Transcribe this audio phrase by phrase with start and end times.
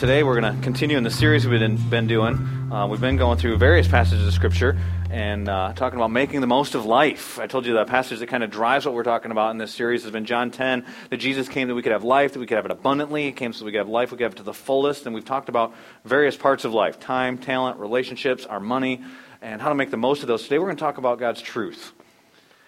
[0.00, 2.72] Today we're going to continue in the series we've been, been doing.
[2.72, 4.78] Uh, we've been going through various passages of Scripture
[5.10, 7.38] and uh, talking about making the most of life.
[7.38, 9.74] I told you that passage that kind of drives what we're talking about in this
[9.74, 12.46] series has been John 10, that Jesus came that we could have life, that we
[12.46, 13.24] could have it abundantly.
[13.24, 15.04] He came so we could have life, we could have it to the fullest.
[15.04, 15.74] And we've talked about
[16.06, 19.02] various parts of life time, talent, relationships, our money,
[19.42, 20.44] and how to make the most of those.
[20.44, 21.92] Today we're going to talk about God's truth.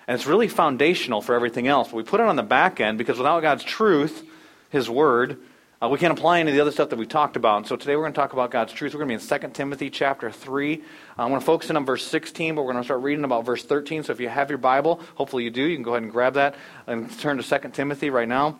[0.07, 1.89] And it's really foundational for everything else.
[1.89, 4.23] But we put it on the back end because without God's truth,
[4.69, 5.39] His Word,
[5.83, 7.57] uh, we can't apply any of the other stuff that we talked about.
[7.57, 8.95] And so today we're going to talk about God's truth.
[8.95, 10.75] We're going to be in 2 Timothy chapter 3.
[10.77, 10.79] Uh,
[11.19, 13.45] I'm going to focus in on verse 16, but we're going to start reading about
[13.45, 14.05] verse 13.
[14.05, 16.35] So if you have your Bible, hopefully you do, you can go ahead and grab
[16.35, 16.55] that
[16.87, 18.59] and turn to 2 Timothy right now.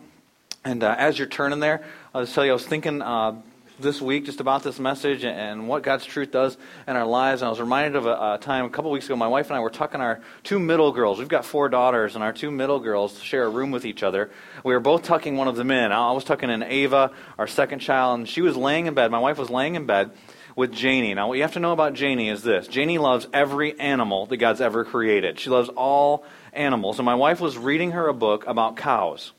[0.65, 3.41] And uh, as you're turning there, I'll just tell you, I was thinking uh,
[3.79, 7.41] this week just about this message and what God's truth does in our lives.
[7.41, 9.15] And I was reminded of a, a, time a couple weeks ago.
[9.15, 11.19] My wife and I were tucking our two middle girls.
[11.19, 14.29] We've got four daughters, and our two middle girls share a room with each other.
[14.63, 15.91] We were both tucking one of them in.
[15.91, 19.11] I was tucking in Ava, our second child, and she was laying in bed.
[19.11, 20.11] My wife was laying in bed
[20.55, 21.13] with Janie.
[21.13, 24.37] Now, what you have to know about Janie is this Janie loves every animal that
[24.37, 25.39] God's ever created.
[25.39, 26.99] She loves all animals.
[26.99, 29.31] And my wife was reading her a book about cows.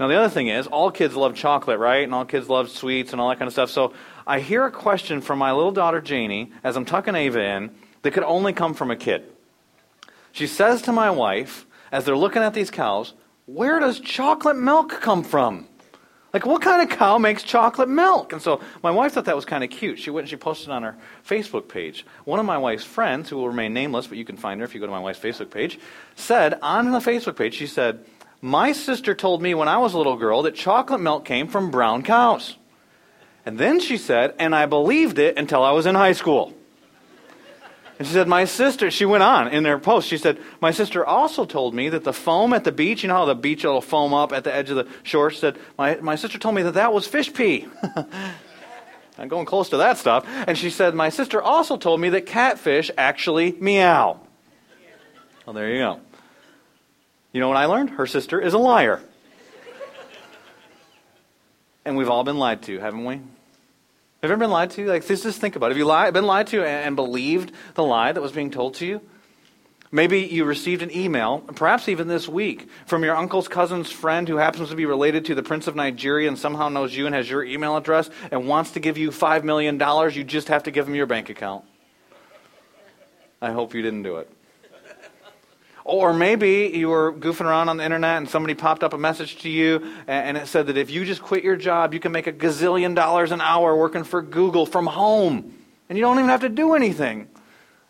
[0.00, 2.02] Now, the other thing is, all kids love chocolate, right?
[2.02, 3.68] And all kids love sweets and all that kind of stuff.
[3.68, 3.92] So
[4.26, 7.70] I hear a question from my little daughter, Janie, as I'm tucking Ava in,
[8.00, 9.30] that could only come from a kid.
[10.32, 13.12] She says to my wife, as they're looking at these cows,
[13.44, 15.68] Where does chocolate milk come from?
[16.32, 18.32] Like, what kind of cow makes chocolate milk?
[18.32, 19.98] And so my wife thought that was kind of cute.
[19.98, 20.96] She went and she posted on her
[21.28, 22.06] Facebook page.
[22.24, 24.72] One of my wife's friends, who will remain nameless, but you can find her if
[24.72, 25.78] you go to my wife's Facebook page,
[26.14, 28.06] said on the Facebook page, she said,
[28.40, 31.70] my sister told me when I was a little girl that chocolate milk came from
[31.70, 32.56] brown cows.
[33.44, 36.54] And then she said, and I believed it until I was in high school.
[37.98, 41.04] And she said, My sister, she went on in their post, she said, My sister
[41.04, 43.82] also told me that the foam at the beach, you know how the beach will
[43.82, 45.30] foam up at the edge of the shore?
[45.30, 47.68] She said, My, my sister told me that that was fish pee.
[49.18, 50.24] I'm going close to that stuff.
[50.26, 54.18] And she said, My sister also told me that catfish actually meow.
[55.44, 56.00] Well, there you go.
[57.32, 57.90] You know what I learned?
[57.90, 59.00] Her sister is a liar.
[61.84, 63.14] and we've all been lied to, haven't we?
[63.14, 64.86] Have you ever been lied to?
[64.86, 65.70] Like, just think about it.
[65.70, 68.86] Have you lied, been lied to and believed the lie that was being told to
[68.86, 69.00] you?
[69.92, 74.36] Maybe you received an email, perhaps even this week, from your uncle's cousin's friend who
[74.36, 77.28] happens to be related to the Prince of Nigeria and somehow knows you and has
[77.28, 79.80] your email address and wants to give you $5 million.
[80.14, 81.64] You just have to give him your bank account.
[83.42, 84.30] I hope you didn't do it.
[85.84, 89.38] Or maybe you were goofing around on the internet and somebody popped up a message
[89.38, 92.26] to you and it said that if you just quit your job, you can make
[92.26, 95.54] a gazillion dollars an hour working for Google from home.
[95.88, 97.28] And you don't even have to do anything.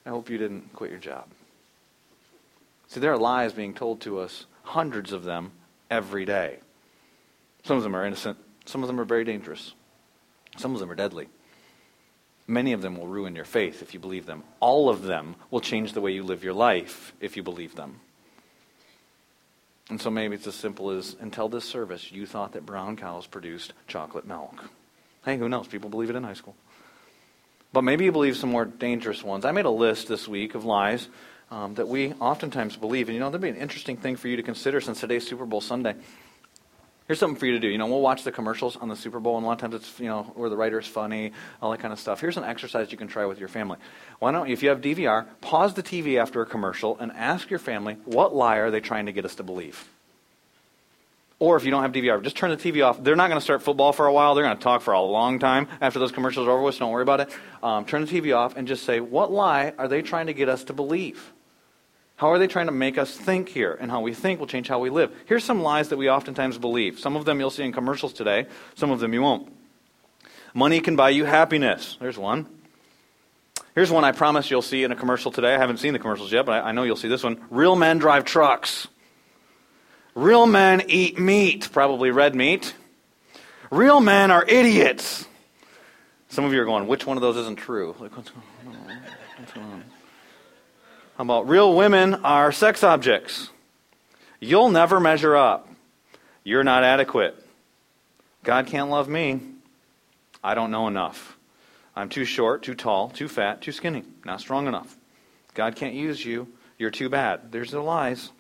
[0.07, 1.27] I hope you didn't quit your job.
[2.89, 5.53] See, there are lies being told to us, hundreds of them,
[5.91, 6.59] every day.
[7.63, 9.75] Some of them are innocent, some of them are very dangerous,
[10.57, 11.29] some of them are deadly.
[12.51, 14.43] Many of them will ruin your faith if you believe them.
[14.59, 18.01] All of them will change the way you live your life if you believe them.
[19.89, 23.25] And so maybe it's as simple as until this service, you thought that brown cows
[23.29, 24.65] produced chocolate milk.
[25.25, 25.69] Hey, who knows?
[25.69, 26.57] People believe it in high school.
[27.73, 29.45] But maybe you believe some more dangerous ones.
[29.45, 31.07] I made a list this week of lies
[31.53, 33.09] um, that we oftentimes believe.
[33.09, 35.47] And you know, there'd be an interesting thing for you to consider since today's Super
[35.47, 35.95] Bowl Sunday.
[37.11, 37.67] Here's something for you to do.
[37.67, 39.75] You know, we'll watch the commercials on the Super Bowl, and a lot of times
[39.75, 42.21] it's, you know, where the writer's funny, all that kind of stuff.
[42.21, 43.79] Here's an exercise you can try with your family.
[44.21, 47.59] Why don't, if you have DVR, pause the TV after a commercial and ask your
[47.59, 49.89] family, what lie are they trying to get us to believe?
[51.41, 53.03] Or if you don't have DVR, just turn the TV off.
[53.03, 54.37] They're not going to start football for a while.
[54.37, 56.85] They're going to talk for a long time after those commercials are over with, so
[56.85, 57.31] don't worry about it.
[57.61, 60.49] Um, turn the TV off and just say, what lie are they trying to get
[60.49, 61.33] us to believe?
[62.21, 63.79] How are they trying to make us think here?
[63.81, 65.11] And how we think will change how we live.
[65.25, 66.99] Here's some lies that we oftentimes believe.
[66.99, 68.45] Some of them you'll see in commercials today,
[68.75, 69.51] some of them you won't.
[70.53, 71.97] Money can buy you happiness.
[71.99, 72.47] There's one.
[73.75, 75.55] Here's one I promise you'll see in a commercial today.
[75.55, 77.41] I haven't seen the commercials yet, but I, know you'll see this one.
[77.49, 78.87] Real men drive trucks.
[80.15, 82.75] Real men eat meat, probably red meat.
[83.71, 85.27] Real men are idiots.
[86.29, 87.97] Some of you are going, which one of those isn't true?
[87.99, 88.99] Like, what's going on?
[89.39, 89.85] What's going on?
[91.21, 93.51] About real women are sex objects?
[94.41, 95.69] You'll never measure up.
[96.45, 97.37] You're not adequate.
[98.43, 99.41] God can't love me.
[100.43, 101.37] I don't know enough.
[101.95, 104.97] I'm too short, too tall, too fat, too skinny, not strong enough.
[105.53, 106.49] God can't use you.
[106.79, 107.53] You're too bad.
[107.53, 108.31] There's the lies.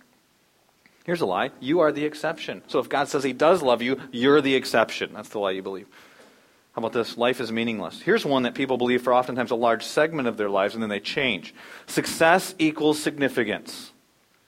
[1.05, 1.50] Here's a lie.
[1.61, 2.62] You are the exception.
[2.67, 5.11] So if God says he does love you, you're the exception.
[5.12, 5.87] That's the lie you believe.
[6.72, 7.17] How about this?
[7.17, 8.00] Life is meaningless.
[8.00, 10.90] Here's one that people believe for oftentimes a large segment of their lives, and then
[10.90, 11.52] they change.
[11.87, 13.93] Success equals significance.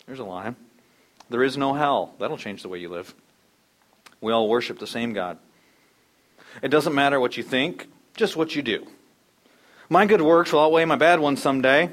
[0.06, 0.54] There's a lie.
[1.30, 2.14] There is no hell.
[2.18, 3.14] That'll change the way you live.
[4.20, 5.38] We all worship the same God.
[6.62, 8.86] It doesn't matter what you think, just what you do.
[9.88, 11.90] My good works will outweigh my bad ones someday.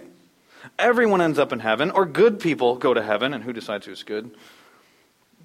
[0.78, 4.04] Everyone ends up in heaven, or good people go to heaven, and who decides who's
[4.04, 4.32] good?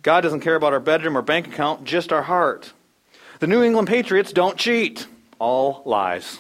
[0.03, 2.73] God doesn't care about our bedroom or bank account, just our heart.
[3.41, 5.07] The New England Patriots don't cheat.
[5.39, 6.39] All lies.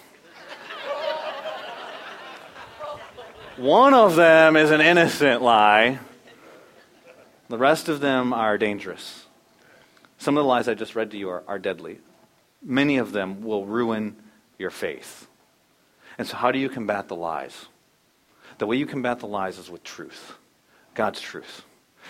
[3.56, 5.98] One of them is an innocent lie.
[7.48, 9.26] The rest of them are dangerous.
[10.18, 11.98] Some of the lies I just read to you are, are deadly.
[12.62, 14.16] Many of them will ruin
[14.58, 15.26] your faith.
[16.16, 17.66] And so, how do you combat the lies?
[18.58, 20.34] The way you combat the lies is with truth,
[20.94, 21.62] God's truth.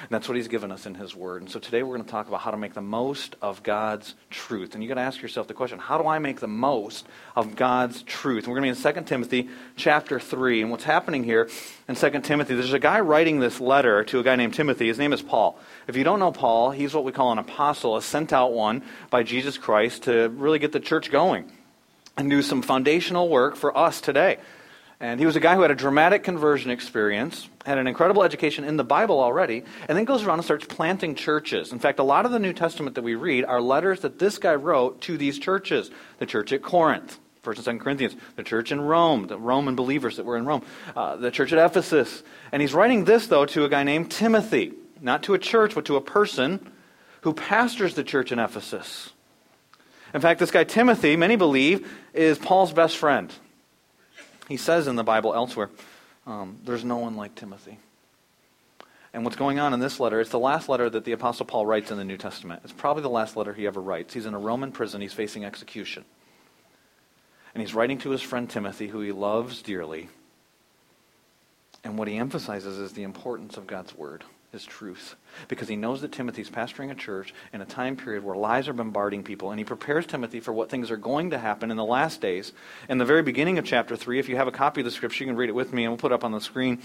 [0.03, 1.43] And that's what he's given us in his word.
[1.43, 4.15] And so today we're going to talk about how to make the most of God's
[4.31, 4.75] truth.
[4.75, 7.07] And you got to ask yourself the question, how do I make the most
[7.37, 8.45] of God's truth?
[8.45, 10.63] And we're going to be in 2 Timothy chapter 3.
[10.63, 11.49] And what's happening here
[11.89, 14.89] in 2 Timothy, there's a guy writing this letter to a guy named Timothy.
[14.89, 15.59] His name is Paul.
[15.87, 18.83] If you don't know Paul, he's what we call an apostle, a sent out one
[19.11, 21.51] by Jesus Christ to really get the church going
[22.17, 24.39] and do some foundational work for us today.
[25.05, 28.65] And he was a guy who had a dramatic conversion experience, had an incredible education
[28.65, 31.73] in the Bible already, and then goes around and starts planting churches.
[31.73, 34.39] In fact, a lot of the New Testament that we read are letters that this
[34.39, 35.91] guy wrote to these churches.
[36.21, 40.17] The church at Corinth, 1st and 2nd Corinthians, the church in Rome, the Roman believers
[40.17, 40.63] that were in Rome,
[40.97, 42.23] uh, the church at Ephesus.
[42.51, 44.73] And he's writing this, though, to a guy named Timothy,
[45.03, 46.73] not to a church, but to a person
[47.21, 49.11] who pastors the church in Ephesus.
[50.15, 53.31] In fact, this guy Timothy, many believe, is Paul's best friend.
[54.49, 55.71] He says in the Bible elsewhere,
[56.27, 57.79] um, there's no one like Timothy.
[59.13, 61.67] And what's going on in this letter, it's the last letter that the Apostle Paul
[61.67, 62.63] writes in the New Testament.
[62.65, 64.13] It's probably the last letter he ever writes.
[64.13, 66.05] He's in a Roman prison, he's facing execution.
[67.55, 70.09] And he's writing to his friend Timothy, who he loves dearly.
[71.85, 74.25] And what he emphasizes is the importance of God's word
[74.55, 75.17] is truth.
[75.49, 78.73] Because he knows that Timothy's pastoring a church in a time period where lies are
[78.73, 81.85] bombarding people, and he prepares Timothy for what things are going to happen in the
[81.85, 82.53] last days.
[82.89, 85.25] In the very beginning of chapter 3, if you have a copy of the scripture,
[85.25, 86.81] you can read it with me, and we'll put it up on the screen.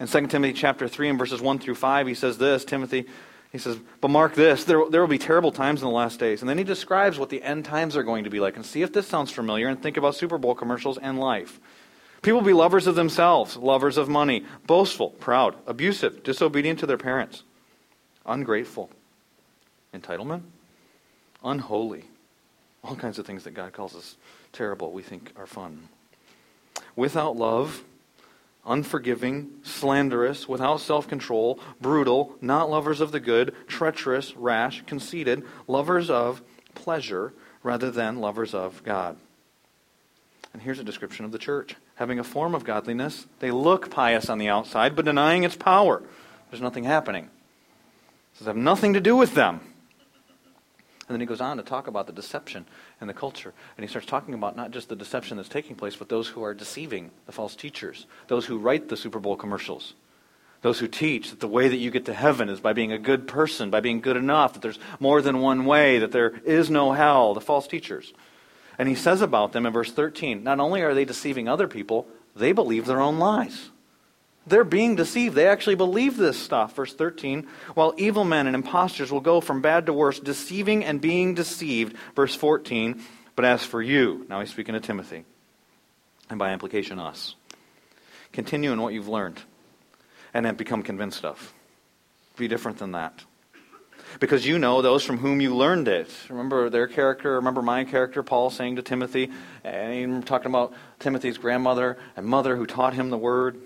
[0.00, 3.06] In 2 Timothy chapter 3 and verses 1 through 5, he says this Timothy,
[3.50, 6.40] he says, But mark this, there, there will be terrible times in the last days.
[6.40, 8.56] And then he describes what the end times are going to be like.
[8.56, 11.58] And see if this sounds familiar, and think about Super Bowl commercials and life.
[12.22, 17.44] People be lovers of themselves, lovers of money, boastful, proud, abusive, disobedient to their parents,
[18.26, 18.90] ungrateful,
[19.94, 20.42] entitlement,
[21.44, 22.04] unholy.
[22.82, 24.16] All kinds of things that God calls us
[24.52, 25.88] terrible, we think are fun.
[26.96, 27.84] Without love,
[28.66, 36.10] unforgiving, slanderous, without self control, brutal, not lovers of the good, treacherous, rash, conceited, lovers
[36.10, 36.42] of
[36.74, 37.32] pleasure
[37.62, 39.16] rather than lovers of God.
[40.52, 43.26] And here's a description of the church having a form of godliness.
[43.40, 46.00] They look pious on the outside, but denying its power.
[46.50, 47.24] There's nothing happening.
[47.24, 49.60] It says, have nothing to do with them.
[51.08, 52.66] And then he goes on to talk about the deception
[53.00, 53.52] and the culture.
[53.76, 56.44] And he starts talking about not just the deception that's taking place, but those who
[56.44, 59.94] are deceiving the false teachers, those who write the Super Bowl commercials,
[60.62, 62.98] those who teach that the way that you get to heaven is by being a
[62.98, 66.70] good person, by being good enough, that there's more than one way, that there is
[66.70, 68.12] no hell, the false teachers.
[68.78, 72.06] And he says about them in verse 13 not only are they deceiving other people,
[72.36, 73.70] they believe their own lies.
[74.46, 75.34] They're being deceived.
[75.34, 76.74] They actually believe this stuff.
[76.74, 81.00] Verse 13, while evil men and impostors will go from bad to worse, deceiving and
[81.00, 81.96] being deceived.
[82.16, 83.02] Verse 14,
[83.36, 85.24] but as for you, now he's speaking to Timothy,
[86.30, 87.34] and by implication us,
[88.32, 89.40] continue in what you've learned
[90.32, 91.52] and have become convinced of.
[92.36, 93.24] Be different than that
[94.20, 96.10] because you know those from whom you learned it.
[96.28, 99.30] Remember their character, remember my character, Paul saying to Timothy,
[99.64, 103.60] and talking about Timothy's grandmother and mother who taught him the word.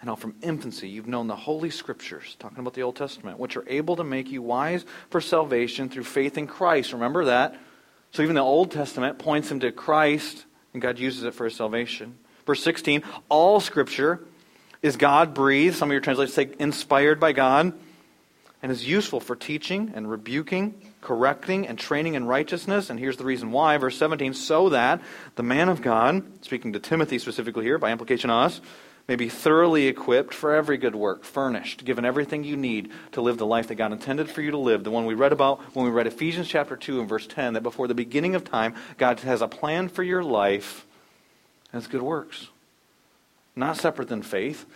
[0.00, 3.56] And how from infancy you've known the Holy Scriptures, talking about the Old Testament, which
[3.56, 6.92] are able to make you wise for salvation through faith in Christ.
[6.92, 7.56] Remember that?
[8.10, 11.54] So even the Old Testament points him to Christ, and God uses it for his
[11.54, 12.18] salvation.
[12.46, 14.20] Verse 16, all Scripture
[14.82, 15.76] is God breathed.
[15.76, 17.72] Some of your translations say inspired by God
[18.62, 22.90] and is useful for teaching and rebuking, correcting, and training in righteousness.
[22.90, 23.76] And here's the reason why.
[23.76, 25.00] Verse 17 so that
[25.34, 28.60] the man of God, speaking to Timothy specifically here, by implication us,
[29.08, 33.36] may be thoroughly equipped for every good work, furnished, given everything you need to live
[33.36, 34.84] the life that God intended for you to live.
[34.84, 37.62] The one we read about when we read Ephesians chapter 2 and verse 10, that
[37.62, 40.86] before the beginning of time, God has a plan for your life
[41.72, 42.48] as good works.
[43.56, 44.66] Not separate than faith,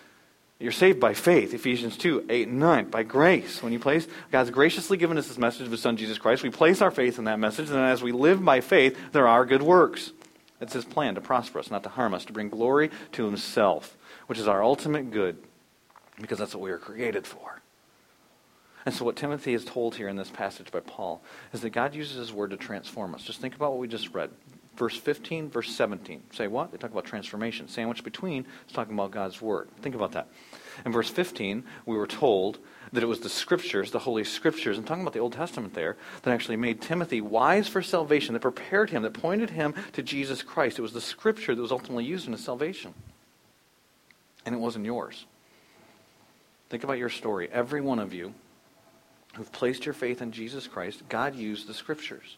[0.58, 3.62] you're saved by faith, Ephesians 2, 8, and 9, by grace.
[3.62, 6.42] When you place, God's graciously given us this message of His Son, Jesus Christ.
[6.42, 9.44] We place our faith in that message, and as we live by faith, there are
[9.44, 10.12] good works.
[10.60, 13.98] It's His plan to prosper us, not to harm us, to bring glory to Himself,
[14.28, 15.36] which is our ultimate good,
[16.18, 17.60] because that's what we were created for.
[18.86, 21.20] And so, what Timothy is told here in this passage by Paul
[21.52, 23.24] is that God uses his word to transform us.
[23.24, 24.30] Just think about what we just read.
[24.76, 26.22] Verse 15, verse 17.
[26.32, 26.70] Say what?
[26.70, 27.66] They talk about transformation.
[27.66, 29.68] Sandwiched between is talking about God's word.
[29.80, 30.28] Think about that.
[30.84, 32.58] In verse 15, we were told
[32.92, 35.96] that it was the scriptures, the Holy Scriptures, I'm talking about the Old Testament there,
[36.22, 40.42] that actually made Timothy wise for salvation, that prepared him, that pointed him to Jesus
[40.42, 40.78] Christ.
[40.78, 42.92] It was the scripture that was ultimately used in his salvation.
[44.44, 45.24] And it wasn't yours.
[46.68, 47.48] Think about your story.
[47.50, 48.34] Every one of you
[49.36, 52.36] who've placed your faith in Jesus Christ, God used the scriptures.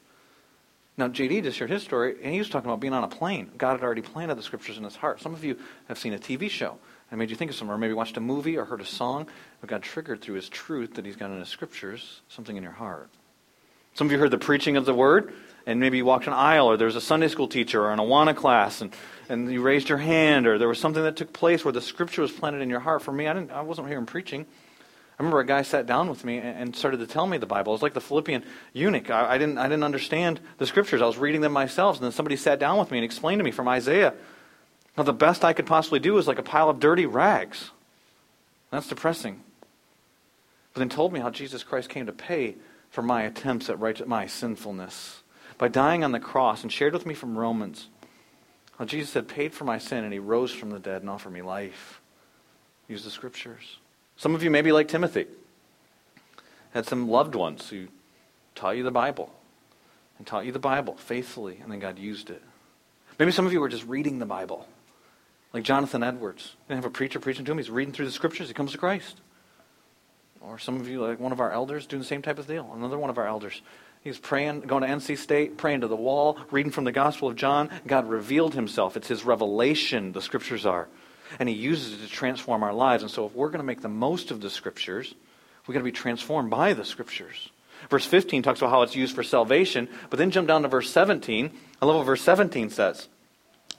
[0.99, 3.53] Now, JD just shared his story, and he was talking about being on a plane.
[3.57, 5.21] God had already planted the scriptures in his heart.
[5.21, 6.77] Some of you have seen a TV show
[7.11, 9.29] and made you think of something, or maybe watched a movie or heard a song,
[9.61, 12.73] but God triggered through his truth that he's got in his scriptures something in your
[12.73, 13.11] heart.
[13.95, 15.33] Some of you heard the preaching of the word,
[15.67, 18.01] and maybe you walked an aisle, or there was a Sunday school teacher or an
[18.01, 18.93] Awana class, and,
[19.29, 22.23] and you raised your hand, or there was something that took place where the scripture
[22.23, 23.03] was planted in your heart.
[23.03, 24.47] For me, I, didn't, I wasn't hearing preaching.
[25.19, 27.73] I remember a guy sat down with me and started to tell me the Bible.
[27.73, 29.11] It was like the Philippian eunuch.
[29.11, 31.03] I, I, didn't, I didn't understand the scriptures.
[31.03, 33.45] I was reading them myself, and then somebody sat down with me and explained to
[33.45, 34.15] me from Isaiah
[34.99, 37.71] now, the best I could possibly do was like a pile of dirty rags.
[38.73, 39.45] That's depressing.
[40.75, 42.57] But then told me how Jesus Christ came to pay
[42.91, 45.23] for my attempts at right, my sinfulness
[45.57, 47.89] by dying on the cross and shared with me from Romans
[48.77, 51.33] how Jesus had paid for my sin and he rose from the dead and offered
[51.33, 52.01] me life.
[52.89, 53.79] Use the scriptures.
[54.19, 55.27] Some of you may be like Timothy.
[56.75, 57.87] Had some loved ones who
[58.55, 59.33] taught you the Bible
[60.19, 62.43] and taught you the Bible faithfully, and then God used it.
[63.19, 64.69] Maybe some of you were just reading the Bible
[65.53, 66.57] like Jonathan Edwards.
[66.67, 67.59] They have a preacher preaching to him.
[67.59, 68.49] He's reading through the scriptures.
[68.49, 69.21] He comes to Christ.
[70.41, 72.71] Or some of you, like one of our elders, doing the same type of deal.
[72.75, 73.63] Another one of our elders.
[74.03, 77.37] He's praying, going to NC State, praying to the wall, reading from the Gospel of
[77.37, 77.71] John.
[77.87, 78.97] God revealed himself.
[78.97, 80.89] It's his revelation, the scriptures are.
[81.39, 83.03] And he uses it to transform our lives.
[83.03, 85.15] And so if we're going to make the most of the scriptures,
[85.67, 87.51] we've got to be transformed by the scriptures.
[87.91, 90.91] Verse 15 talks about how it's used for salvation, but then jump down to verse
[90.91, 91.51] 17.
[91.81, 93.09] I love what verse 17 says.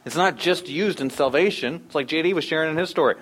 [0.05, 1.83] It's not just used in salvation.
[1.85, 3.15] It's like JD was sharing in his story.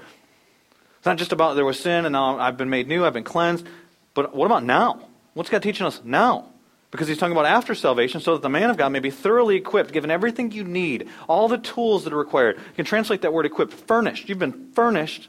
[0.97, 3.23] It's not just about there was sin and now I've been made new, I've been
[3.23, 3.65] cleansed.
[4.13, 5.07] But what about now?
[5.33, 6.49] What's God teaching us now?
[6.91, 9.55] Because he's talking about after salvation, so that the man of God may be thoroughly
[9.55, 12.57] equipped, given everything you need, all the tools that are required.
[12.57, 14.29] You can translate that word equipped, furnished.
[14.29, 15.27] You've been furnished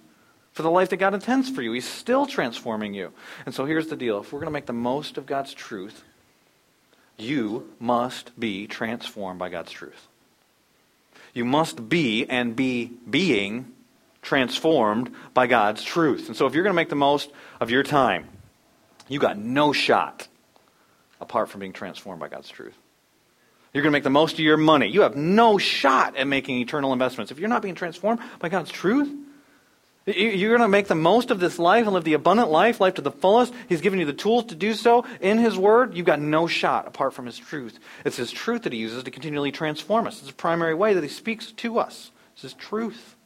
[0.52, 1.72] for the life that God intends for you.
[1.72, 3.12] He's still transforming you.
[3.44, 6.04] And so here's the deal if we're going to make the most of God's truth,
[7.16, 10.06] you must be transformed by God's truth.
[11.34, 13.72] You must be and be being
[14.22, 16.28] transformed by God's truth.
[16.28, 18.28] And so if you're going to make the most of your time,
[19.08, 20.28] you got no shot
[21.20, 22.76] apart from being transformed by God's truth.
[23.72, 24.88] You're going to make the most of your money.
[24.88, 27.30] You have no shot at making eternal investments.
[27.30, 29.08] If you're not being transformed by God's truth,
[30.06, 32.94] you're going to make the most of this life and live the abundant life, life
[32.94, 33.52] to the fullest.
[33.68, 35.94] He's given you the tools to do so in His Word.
[35.94, 37.78] You've got no shot apart from His truth.
[38.06, 40.18] It's His truth that He uses to continually transform us.
[40.18, 42.10] It's the primary way that He speaks to us.
[42.32, 43.16] It's His truth.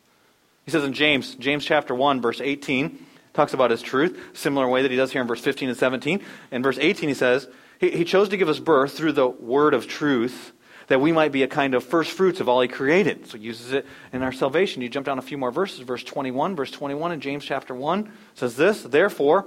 [0.64, 4.82] He says in James, James chapter 1, verse 18, talks about His truth, similar way
[4.82, 6.20] that He does here in verse 15 and 17.
[6.50, 7.46] In verse 18, He says,
[7.82, 10.52] He, he chose to give us birth through the Word of truth
[10.86, 13.26] that we might be a kind of first fruits of all he created.
[13.26, 14.82] So he uses it in our salvation.
[14.82, 18.10] You jump down a few more verses, verse 21, verse 21 in James chapter 1
[18.34, 19.46] says this, therefore,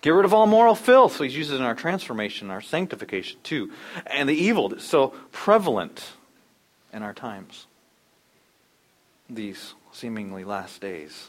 [0.00, 1.16] get rid of all moral filth.
[1.16, 3.70] So he uses it in our transformation, our sanctification too.
[4.06, 6.12] And the evil that's so prevalent
[6.92, 7.66] in our times,
[9.28, 11.28] these seemingly last days.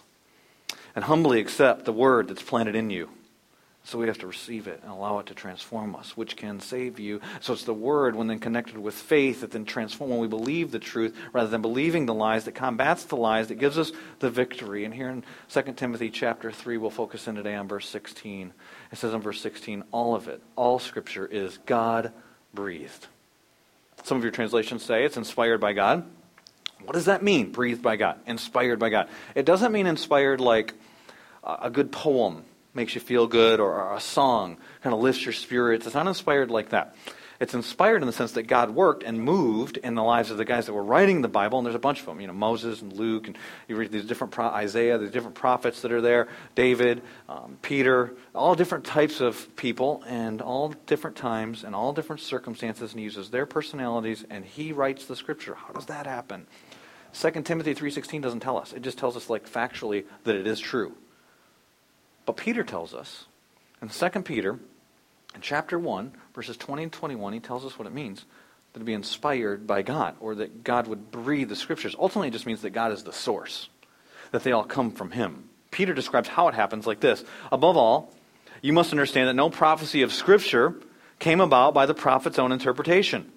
[0.96, 3.10] And humbly accept the word that's planted in you
[3.84, 7.00] so we have to receive it and allow it to transform us, which can save
[7.00, 7.20] you.
[7.40, 10.70] So it's the word, when then connected with faith, that then transform when we believe
[10.70, 14.30] the truth rather than believing the lies, that combats the lies, that gives us the
[14.30, 14.86] victory.
[14.86, 18.54] And here in 2 Timothy chapter 3, we'll focus in today on verse 16.
[18.92, 22.14] It says in verse 16, all of it, all scripture is God
[22.54, 23.08] breathed.
[24.04, 26.06] Some of your translations say it's inspired by God.
[26.84, 29.10] What does that mean, breathed by God, inspired by God?
[29.34, 30.74] It doesn't mean inspired like
[31.44, 35.86] a good poem makes you feel good or a song kind of lifts your spirits.
[35.86, 36.96] It's not inspired like that.
[37.42, 40.46] It's inspired in the sense that God worked and moved in the lives of the
[40.46, 42.22] guys that were writing the Bible, and there's a bunch of them.
[42.22, 43.36] You know, Moses and Luke, and
[43.68, 48.14] you read these different pro- Isaiah, the different prophets that are there, David, um, Peter,
[48.36, 53.06] all different types of people, and all different times, and all different circumstances, and he
[53.06, 55.56] uses their personalities, and he writes the Scripture.
[55.56, 56.46] How does that happen?
[57.14, 58.72] 2 Timothy 3.16 doesn't tell us.
[58.72, 60.94] It just tells us, like, factually that it is true.
[62.32, 63.26] But Peter tells us
[63.82, 64.58] in 2 Peter,
[65.36, 68.24] in chapter 1, verses 20 and 21, he tells us what it means
[68.74, 71.94] to be inspired by God, or that God would breathe the scriptures.
[72.00, 73.68] Ultimately, it just means that God is the source,
[74.32, 75.50] that they all come from him.
[75.72, 77.22] Peter describes how it happens like this
[77.52, 78.14] Above all,
[78.62, 80.76] you must understand that no prophecy of Scripture
[81.20, 83.30] came about by the prophet's own interpretation.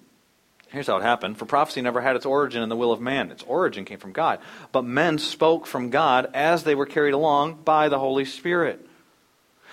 [0.69, 1.37] Here's how it happened.
[1.37, 3.31] For prophecy never had its origin in the will of man.
[3.31, 4.39] Its origin came from God.
[4.71, 8.85] But men spoke from God as they were carried along by the Holy Spirit.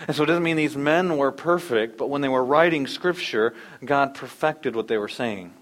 [0.07, 3.55] And so it doesn't mean these men were perfect, but when they were writing Scripture,
[3.85, 5.53] God perfected what they were saying.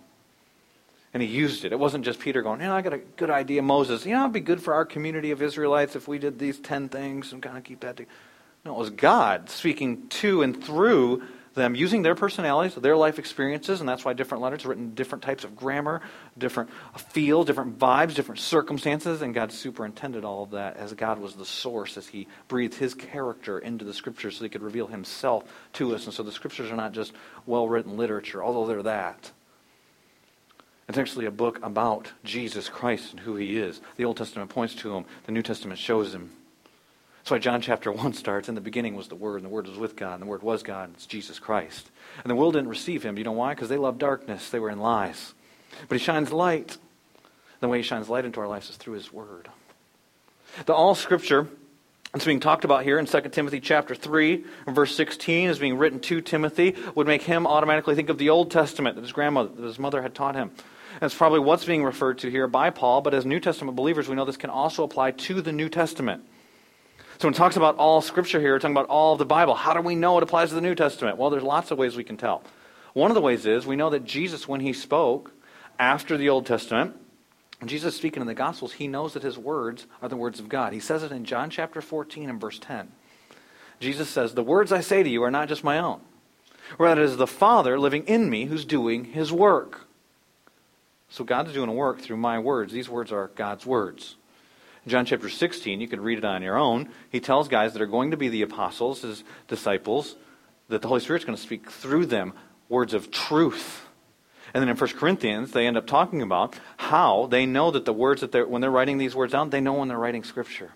[1.13, 1.73] And he used it.
[1.73, 4.07] It wasn't just Peter going, you know, I got a good idea, Moses.
[4.07, 6.89] You know, it'd be good for our community of Israelites if we did these 10
[6.89, 8.15] things and kind of keep that together.
[8.65, 11.23] No, it was God speaking to and through
[11.61, 15.23] them, using their personalities, their life experiences, and that's why different letters are written different
[15.23, 16.01] types of grammar,
[16.37, 21.35] different feel, different vibes, different circumstances, and God superintended all of that as God was
[21.37, 25.45] the source, as He breathed His character into the Scriptures so He could reveal Himself
[25.75, 26.07] to us.
[26.07, 27.13] And so the Scriptures are not just
[27.47, 29.31] well written literature, although they're that.
[30.89, 33.81] It's actually a book about Jesus Christ and who He is.
[33.97, 36.31] The Old Testament points to Him, the New Testament shows Him.
[37.21, 39.67] That's why John chapter 1 starts, In the beginning was the Word, and the Word
[39.69, 41.91] was with God, and the Word was God, and it's Jesus Christ.
[42.25, 43.19] And the world didn't receive him.
[43.19, 43.55] You know why?
[43.55, 44.51] Because they loved darkness.
[44.51, 45.35] They were in lies.
[45.89, 46.79] But he shines light.
[47.61, 49.49] The way he shines light into our lives is through his Word.
[50.67, 51.47] The all Scripture
[52.13, 56.01] that's being talked about here in 2 Timothy chapter 3 verse 16 is being written
[56.01, 59.63] to Timothy would make him automatically think of the Old Testament that his grandmother, that
[59.63, 60.51] his mother had taught him.
[61.01, 64.17] It's probably what's being referred to here by Paul, but as New Testament believers, we
[64.17, 66.25] know this can also apply to the New Testament.
[67.21, 69.55] So when it talks about all Scripture here, we're talking about all of the Bible.
[69.55, 71.19] How do we know it applies to the New Testament?
[71.19, 72.43] Well, there's lots of ways we can tell.
[72.95, 75.31] One of the ways is we know that Jesus, when he spoke
[75.79, 76.97] after the Old Testament,
[77.67, 80.73] Jesus speaking in the Gospels, he knows that his words are the words of God.
[80.73, 82.91] He says it in John chapter 14 and verse 10.
[83.81, 86.01] Jesus says, The words I say to you are not just my own.
[86.79, 89.83] Rather, it is the Father living in me who's doing his work.
[91.11, 92.73] So God is doing a work through my words.
[92.73, 94.17] These words are God's words.
[94.87, 96.89] John chapter 16, you can read it on your own.
[97.11, 100.17] He tells guys that are going to be the apostles, his disciples,
[100.69, 102.33] that the Holy Spirit's going to speak through them
[102.69, 103.87] words of truth.
[104.55, 107.93] And then in 1 Corinthians, they end up talking about how they know that the
[107.93, 110.73] words that they're, when they're writing these words down, they know when they're writing Scripture.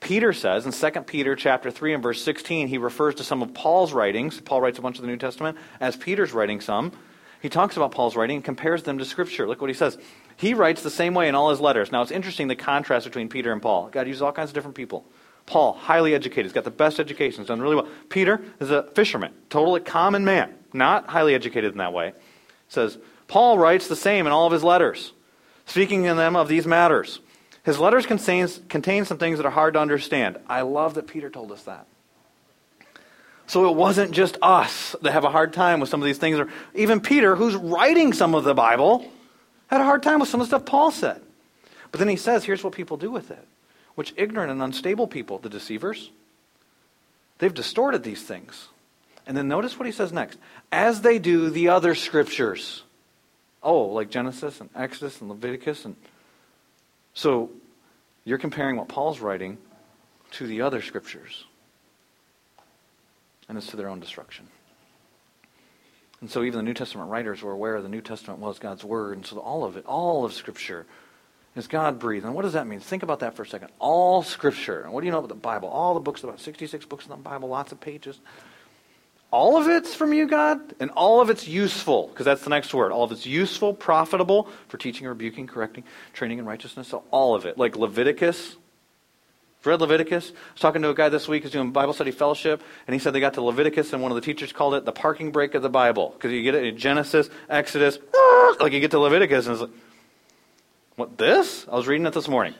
[0.00, 3.52] Peter says in 2 Peter chapter 3 and verse 16, he refers to some of
[3.52, 4.40] Paul's writings.
[4.40, 6.92] Paul writes a bunch of the New Testament as Peter's writing some.
[7.42, 9.48] He talks about Paul's writing and compares them to Scripture.
[9.48, 9.98] Look what he says.
[10.38, 11.90] He writes the same way in all his letters.
[11.90, 13.88] Now, it's interesting the contrast between Peter and Paul.
[13.90, 15.04] God uses all kinds of different people.
[15.46, 17.88] Paul, highly educated, he's got the best education, he's done really well.
[18.08, 22.12] Peter is a fisherman, totally common man, not highly educated in that way.
[22.68, 25.12] says, Paul writes the same in all of his letters,
[25.66, 27.18] speaking in them of these matters.
[27.64, 30.38] His letters contains, contain some things that are hard to understand.
[30.46, 31.86] I love that Peter told us that.
[33.48, 36.38] So it wasn't just us that have a hard time with some of these things,
[36.38, 39.10] or even Peter, who's writing some of the Bible,
[39.68, 41.22] had a hard time with some of the stuff Paul said.
[41.90, 43.46] But then he says, here's what people do with it.
[43.94, 46.10] Which ignorant and unstable people, the deceivers,
[47.38, 48.68] they've distorted these things.
[49.26, 50.38] And then notice what he says next.
[50.70, 52.82] As they do the other scriptures.
[53.62, 55.96] Oh, like Genesis and Exodus and Leviticus and
[57.18, 57.50] so
[58.24, 59.58] you're comparing what Paul's writing
[60.32, 61.46] to the other scriptures.
[63.48, 64.46] And it's to their own destruction.
[66.20, 69.16] And so even the New Testament writers were aware the New Testament was God's Word.
[69.16, 70.84] And so all of it, all of Scripture,
[71.54, 72.24] is God breathed.
[72.24, 72.80] And what does that mean?
[72.80, 73.68] Think about that for a second.
[73.78, 74.82] All Scripture.
[74.82, 75.68] And what do you know about the Bible?
[75.68, 78.18] All the books, about 66 books in the Bible, lots of pages.
[79.30, 82.72] All of it's from you, God, and all of it's useful, because that's the next
[82.72, 82.92] word.
[82.92, 86.88] All of it's useful, profitable for teaching, rebuking, correcting, training in righteousness.
[86.88, 87.58] So all of it.
[87.58, 88.56] Like Leviticus,
[89.64, 90.30] read Leviticus.
[90.30, 93.00] I was talking to a guy this week who's doing Bible study fellowship, and he
[93.00, 95.54] said they got to Leviticus, and one of the teachers called it the parking brake
[95.54, 96.10] of the Bible.
[96.10, 97.98] Because you get it in Genesis, Exodus,
[98.60, 99.70] like you get to Leviticus, and it's like,
[100.96, 101.66] what, this?
[101.70, 102.54] I was reading it this morning.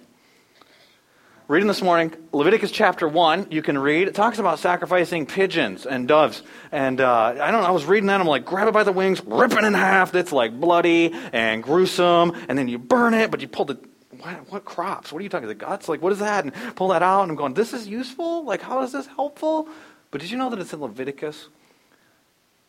[1.48, 4.06] Reading this morning, Leviticus chapter 1, you can read.
[4.06, 6.42] It talks about sacrificing pigeons and doves.
[6.70, 8.92] And uh, I don't know, I was reading that, I'm like, grab it by the
[8.92, 10.12] wings, rip it in half.
[10.12, 12.34] That's like bloody and gruesome.
[12.50, 13.78] And then you burn it, but you pull the
[14.20, 15.12] what, what crops?
[15.12, 15.48] What are you talking?
[15.48, 15.88] The guts?
[15.88, 16.44] Like, what is that?
[16.44, 18.44] And pull that out, and I'm going, this is useful?
[18.44, 19.68] Like, how is this helpful?
[20.10, 21.48] But did you know that it's in Leviticus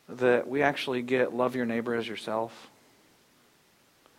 [0.07, 2.69] that we actually get love your neighbor as yourself?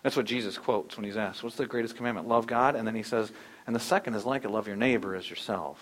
[0.02, 2.28] That's what Jesus quotes when he's asked, What's the greatest commandment?
[2.28, 2.74] Love God.
[2.74, 3.30] And then he says,
[3.66, 5.78] And the second is like it, love your neighbor as yourself.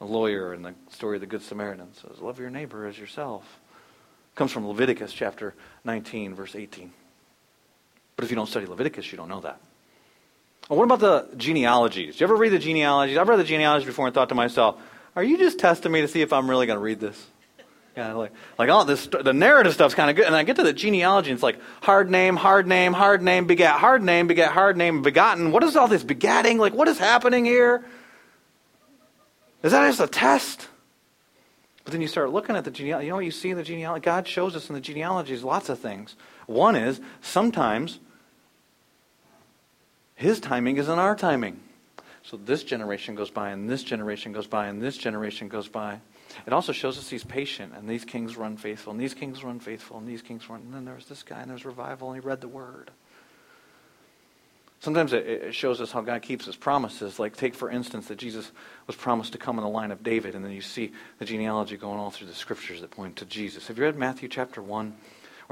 [0.00, 3.44] A lawyer in the story of the Good Samaritan says, Love your neighbor as yourself.
[4.34, 6.92] Comes from Leviticus chapter 19, verse 18.
[8.16, 9.60] But if you don't study Leviticus, you don't know that.
[10.68, 12.16] Well, what about the genealogies?
[12.16, 13.16] Do you ever read the genealogies?
[13.16, 14.76] I've read the genealogies before and thought to myself,
[15.16, 17.26] are you just testing me to see if I'm really going to read this?
[17.96, 20.26] Yeah, like, like all this, the narrative stuff's kind of good.
[20.26, 23.46] And I get to the genealogy, and it's like hard name, hard name, hard name,
[23.46, 25.50] begat, hard name, begat, hard name, begotten.
[25.50, 26.58] What is all this begatting?
[26.58, 27.84] Like, what is happening here?
[29.62, 30.68] Is that just a test?
[31.82, 33.06] But then you start looking at the genealogy.
[33.06, 34.04] You know what you see in the genealogy?
[34.04, 36.14] God shows us in the genealogies lots of things.
[36.46, 37.98] One is sometimes
[40.18, 41.60] his timing isn't our timing.
[42.24, 46.00] So this generation goes by, and this generation goes by, and this generation goes by.
[46.44, 49.60] It also shows us he's patient, and these kings run faithful, and these kings run
[49.60, 50.62] faithful, and these kings run.
[50.62, 52.90] And then there's this guy, and there's revival, and he read the word.
[54.80, 57.18] Sometimes it shows us how God keeps his promises.
[57.20, 58.50] Like, take for instance that Jesus
[58.88, 61.76] was promised to come in the line of David, and then you see the genealogy
[61.76, 63.68] going all through the scriptures that point to Jesus.
[63.68, 64.94] Have you read Matthew chapter 1,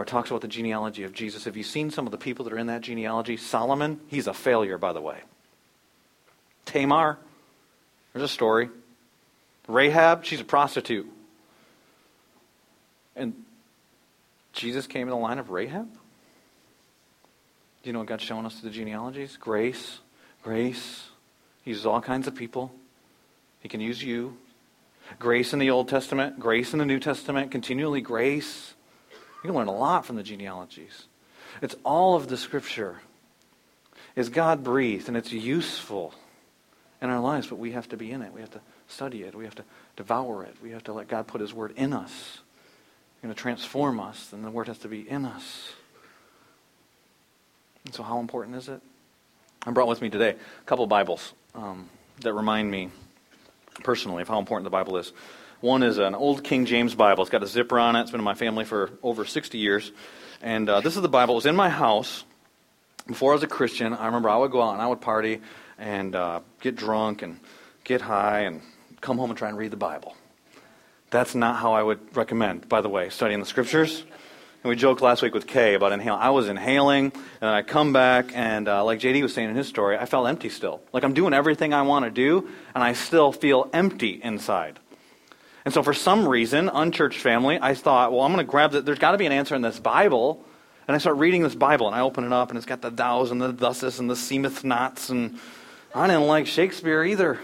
[0.04, 1.44] it talks about the genealogy of Jesus?
[1.44, 3.37] Have you seen some of the people that are in that genealogy?
[3.37, 5.20] Solomon, he's a failure, by the way.
[6.66, 7.18] Tamar,
[8.12, 8.68] there's a story.
[9.68, 11.11] Rahab, she's a prostitute.
[13.14, 13.44] And
[14.52, 15.90] Jesus came in the line of Rahab?
[15.92, 19.37] Do you know what God's showing us through the genealogies?
[19.37, 19.98] Grace,
[20.42, 21.04] grace.
[21.62, 22.72] He uses all kinds of people.
[23.61, 24.37] He can use you.
[25.18, 28.74] Grace in the Old Testament, grace in the New Testament, continually grace.
[29.42, 31.05] You can learn a lot from the genealogies.
[31.62, 33.01] It's all of the Scripture.
[34.14, 36.14] Is God breathed and it's useful
[37.03, 38.33] in our lives, but we have to be in it.
[38.33, 39.35] We have to study it.
[39.35, 39.64] We have to
[39.96, 40.57] devour it.
[40.62, 42.38] We have to let God put His Word in us.
[43.14, 45.72] He's going to transform us, and the Word has to be in us.
[47.85, 48.81] And so, how important is it?
[49.66, 51.88] I brought with me today a couple Bibles um,
[52.20, 52.90] that remind me
[53.83, 55.12] personally of how important the Bible is.
[55.60, 57.22] One is an old King James Bible.
[57.22, 58.02] It's got a zipper on it.
[58.02, 59.90] It's been in my family for over 60 years.
[60.42, 61.34] And uh, this is the Bible.
[61.34, 62.24] It was in my house
[63.06, 63.94] before I was a Christian.
[63.94, 65.40] I remember I would go out and I would party
[65.78, 67.40] and uh, get drunk and
[67.84, 68.60] get high and
[69.00, 70.14] come home and try and read the Bible.
[71.10, 74.02] That's not how I would recommend, by the way, studying the scriptures.
[74.62, 76.20] And we joked last week with Kay about inhaling.
[76.20, 79.68] I was inhaling, and I come back, and uh, like JD was saying in his
[79.68, 80.82] story, I felt empty still.
[80.92, 84.80] Like I'm doing everything I want to do, and I still feel empty inside.
[85.66, 88.87] And so, for some reason, unchurched family, I thought, well, I'm going to grab that.
[88.87, 90.44] There's got to be an answer in this Bible.
[90.87, 92.90] And I start reading this Bible, and I open it up, and it's got the
[92.92, 95.40] thous and the thuses and the seemeth nots, and
[95.92, 97.40] I didn't like Shakespeare either.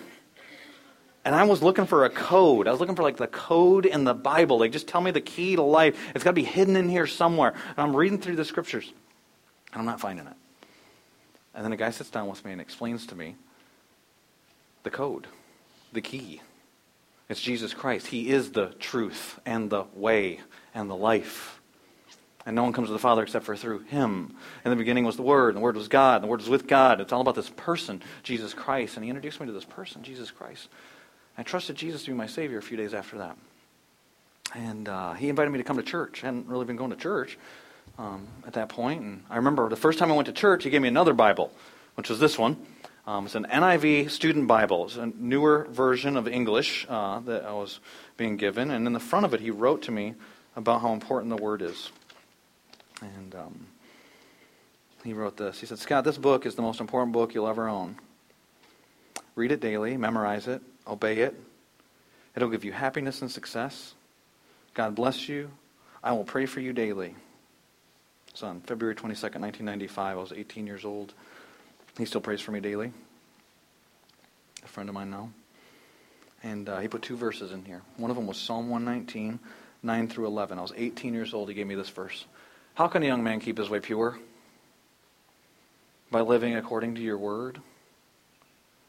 [1.24, 2.68] And I was looking for a code.
[2.68, 4.60] I was looking for like the code in the Bible.
[4.60, 5.98] Like, just tell me the key to life.
[6.14, 7.54] It's got to be hidden in here somewhere.
[7.70, 8.88] And I'm reading through the scriptures,
[9.72, 10.36] and I'm not finding it.
[11.56, 13.34] And then a guy sits down with me and explains to me
[14.84, 15.26] the code,
[15.92, 16.40] the key.
[17.28, 18.08] It's Jesus Christ.
[18.08, 20.40] He is the truth and the way
[20.74, 21.60] and the life.
[22.44, 24.34] And no one comes to the Father except for through him.
[24.64, 26.48] In the beginning was the Word, and the Word was God, and the Word was
[26.48, 27.00] with God.
[27.00, 28.96] It's all about this person, Jesus Christ.
[28.96, 30.68] And he introduced me to this person, Jesus Christ.
[31.38, 33.36] I trusted Jesus to be my Savior a few days after that.
[34.54, 36.22] And uh, he invited me to come to church.
[36.22, 37.38] I hadn't really been going to church
[37.98, 39.02] um, at that point.
[39.02, 41.52] And I remember the first time I went to church, he gave me another Bible,
[41.94, 42.56] which was this one.
[43.06, 44.86] Um, it's an NIV student Bible.
[44.86, 47.80] It's a newer version of English uh, that I was
[48.16, 48.70] being given.
[48.70, 50.14] And in the front of it, he wrote to me
[50.54, 51.90] about how important the Word is.
[53.00, 53.66] And um,
[55.02, 55.58] he wrote this.
[55.58, 57.96] He said, Scott, this book is the most important book you'll ever own.
[59.34, 61.34] Read it daily, memorize it, Obey it.
[62.34, 63.94] It'll give you happiness and success.
[64.74, 65.50] God bless you.
[66.02, 67.14] I will pray for you daily.
[68.34, 71.12] So on February 22nd, 1995, I was 18 years old.
[71.98, 72.92] He still prays for me daily.
[74.64, 75.30] A friend of mine now.
[76.42, 77.82] And uh, he put two verses in here.
[77.96, 79.38] One of them was Psalm 119,
[79.82, 80.58] 9 through 11.
[80.58, 81.48] I was 18 years old.
[81.48, 82.26] He gave me this verse.
[82.74, 84.18] How can a young man keep his way pure?
[86.10, 87.60] By living according to your word.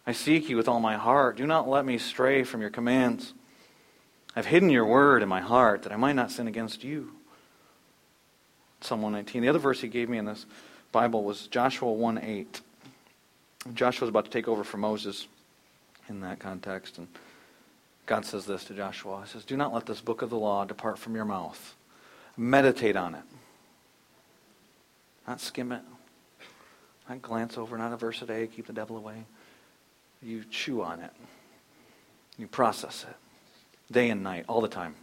[0.05, 1.37] I seek you with all my heart.
[1.37, 3.33] Do not let me stray from your commands.
[4.35, 7.11] I've hidden your word in my heart that I might not sin against you.
[8.81, 9.41] Psalm 119.
[9.41, 10.45] The other verse he gave me in this
[10.91, 12.61] Bible was Joshua 1 8.
[13.73, 15.27] Joshua was about to take over for Moses
[16.09, 16.97] in that context.
[16.97, 17.07] And
[18.05, 20.65] God says this to Joshua He says, Do not let this book of the law
[20.65, 21.75] depart from your mouth.
[22.35, 23.23] Meditate on it.
[25.27, 25.81] Not skim it.
[27.07, 29.25] Not glance over, not a verse a day, keep the devil away
[30.23, 31.11] you chew on it,
[32.37, 33.15] you process it
[33.93, 34.95] day and night, all the time.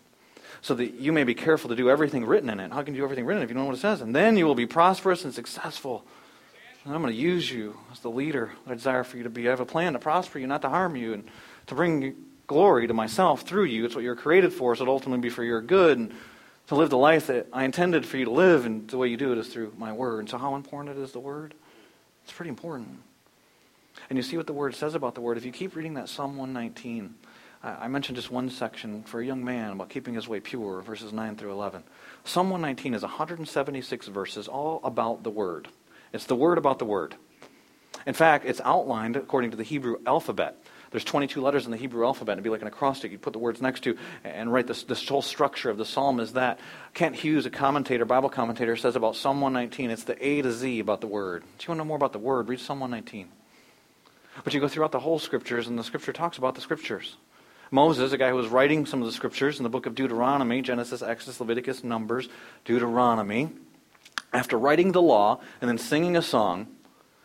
[0.63, 2.73] So that you may be careful to do everything written in it.
[2.73, 4.01] How can you do everything written if you don't know what it says?
[4.01, 6.05] And then you will be prosperous and successful.
[6.85, 9.47] And I'm going to use you as the leader I desire for you to be.
[9.47, 11.25] I have a plan to prosper you, not to harm you, and
[11.67, 12.17] to bring
[12.47, 13.85] glory to myself through you.
[13.85, 16.15] It's what you're created for, so it'll ultimately be for your good and
[16.69, 18.65] to live the life that I intended for you to live.
[18.65, 20.21] And the way you do it is through my word.
[20.21, 21.53] And so, how important it is the word?
[22.25, 23.01] It's pretty important.
[24.09, 25.37] And you see what the word says about the word.
[25.37, 27.15] If you keep reading that Psalm 119,
[27.63, 31.13] I mentioned just one section for a young man about keeping his way pure, verses
[31.13, 31.85] 9 through 11.
[32.25, 35.69] Psalm 119 is 176 verses all about the word.
[36.13, 37.15] It's the word about the word.
[38.07, 40.57] In fact, it's outlined according to the Hebrew alphabet.
[40.91, 42.33] There's 22 letters in the Hebrew alphabet.
[42.33, 43.13] It'd be like an acrostic.
[43.13, 46.19] You'd put the words next to and write this, this whole structure of the psalm
[46.19, 46.59] is that.
[46.95, 50.81] Kent Hughes, a commentator, Bible commentator, says about Psalm 119, it's the A to Z
[50.81, 51.43] about the word.
[51.43, 52.49] Do you want to know more about the word?
[52.49, 53.29] Read Psalm 119.
[54.43, 57.17] But you go throughout the whole scriptures, and the scripture talks about the scriptures.
[57.71, 60.61] Moses, a guy who was writing some of the scriptures in the book of Deuteronomy,
[60.61, 62.29] Genesis, Exodus, Leviticus, Numbers,
[62.65, 63.51] Deuteronomy,
[64.33, 66.69] after writing the law and then singing a song,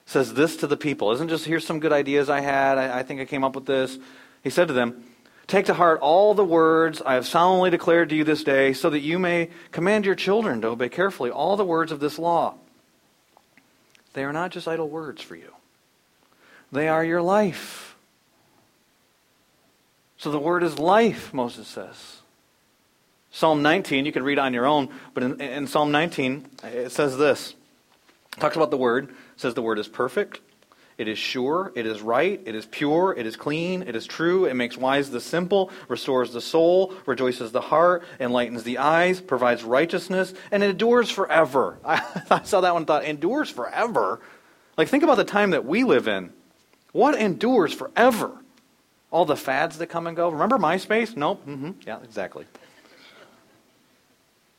[0.06, 1.12] says this to the people.
[1.12, 2.78] Isn't just here's some good ideas I had.
[2.78, 3.98] I, I think I came up with this.
[4.44, 5.04] He said to them,
[5.48, 8.90] Take to heart all the words I have solemnly declared to you this day, so
[8.90, 12.56] that you may command your children to obey carefully all the words of this law.
[14.14, 15.54] They are not just idle words for you,
[16.72, 17.96] they are your life.
[20.18, 22.22] So the word is life, Moses says.
[23.36, 27.18] Psalm 19, you can read on your own, but in, in Psalm 19, it says
[27.18, 27.54] this.
[28.38, 30.40] It talks about the word says the word is perfect,
[30.98, 34.46] it is sure, it is right, it is pure, it is clean, it is true,
[34.46, 39.66] it makes wise the simple, restores the soul, rejoices the heart, enlightens the eyes, provides
[39.66, 41.78] righteousness, and endures forever.
[41.84, 44.22] I, I saw that one and thought, endures forever?
[44.78, 46.32] Like, think about the time that we live in.
[46.94, 48.32] What endures forever?
[49.12, 50.30] All the fads that come and go.
[50.30, 51.18] Remember MySpace?
[51.18, 51.46] Nope.
[51.46, 51.72] Mm-hmm.
[51.86, 52.46] Yeah, exactly.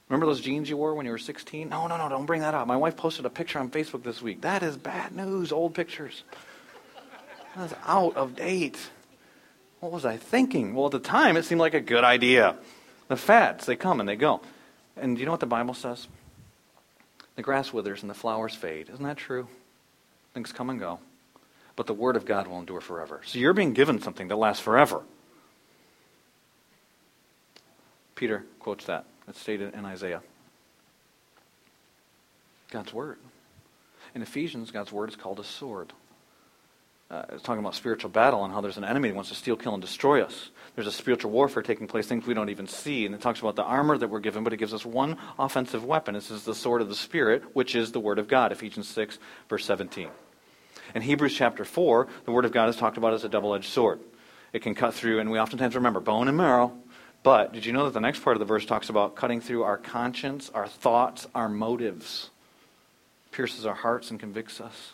[0.09, 1.69] Remember those jeans you wore when you were 16?
[1.69, 2.66] No, no, no, don't bring that up.
[2.69, 4.42] My wife posted a picture on Facebook this week.
[4.42, 6.23] That is bad news, old pictures.
[7.57, 8.79] That's out of date.
[9.81, 10.75] What was I thinking?
[10.75, 12.57] Well, at the time, it seemed like a good idea.
[13.09, 14.40] The fads, they come and they go.
[14.97, 16.07] And do you know what the Bible says?
[17.35, 18.88] The grass withers and the flowers fade.
[18.88, 19.49] Isn't that true?
[20.35, 21.01] Things come and go.
[21.75, 23.21] But the Word of God will endure forever.
[23.25, 25.03] So you're being given something that lasts forever.
[28.14, 29.05] Peter quotes that.
[29.29, 30.23] It's stated in Isaiah.
[32.71, 33.19] God's Word.
[34.15, 35.93] In Ephesians, God's Word is called a sword.
[37.09, 39.57] Uh, it's talking about spiritual battle and how there's an enemy that wants to steal,
[39.57, 40.51] kill, and destroy us.
[40.75, 43.07] There's a spiritual warfare taking place, things we don't even see.
[43.07, 45.85] And it talks about the armor that we're given, but it gives us one offensive
[45.85, 46.15] weapon.
[46.15, 48.51] This is the sword of the Spirit, which is the Word of God.
[48.51, 50.09] Ephesians 6, verse 17.
[50.97, 53.71] In Hebrews chapter 4, the Word of God is talked about as a double edged
[53.71, 54.01] sword.
[54.53, 56.73] It can cut through, and we oftentimes remember bone and marrow,
[57.23, 59.65] but did you know that the next part of the verse talks about cutting through
[59.65, 62.31] our conscience, our thoughts, our motives?
[63.33, 64.93] Pierces our hearts and convicts us.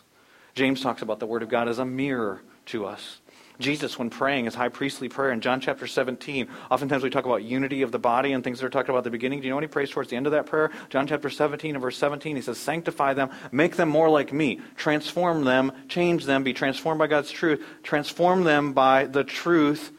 [0.55, 3.19] James talks about the Word of God as a mirror to us.
[3.59, 7.43] Jesus, when praying his high priestly prayer in John chapter 17, oftentimes we talk about
[7.43, 9.39] unity of the body and things that are talked about at the beginning.
[9.39, 10.71] Do you know what he prays towards the end of that prayer?
[10.89, 14.59] John chapter 17 and verse 17, he says, Sanctify them, make them more like me,
[14.75, 19.91] transform them, change them, be transformed by God's truth, transform them by the truth.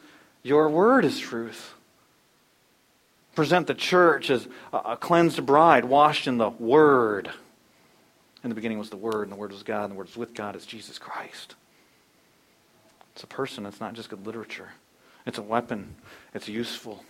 [0.43, 1.74] Your word is truth
[3.35, 7.29] present the church as a cleansed bride washed in the Word.
[8.43, 10.17] In the beginning was the Word, and the Word was God, and the Word was
[10.17, 10.55] with God.
[10.55, 11.55] It's Jesus Christ.
[13.13, 13.65] It's a person.
[13.65, 14.69] It's not just good literature.
[15.25, 15.95] It's a weapon.
[16.33, 17.03] It's useful.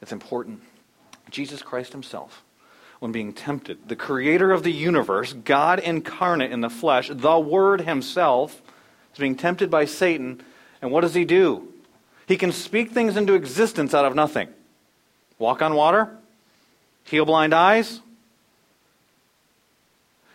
[0.00, 0.60] It's important.
[1.30, 2.42] Jesus Christ himself,
[2.98, 7.82] when being tempted, the creator of the universe, God incarnate in the flesh, the Word
[7.82, 8.60] himself,
[9.12, 10.42] is being tempted by Satan.
[10.80, 11.68] And what does he do?
[12.26, 14.48] He can speak things into existence out of nothing.
[15.42, 16.08] Walk on water?
[17.02, 18.00] Heal blind eyes?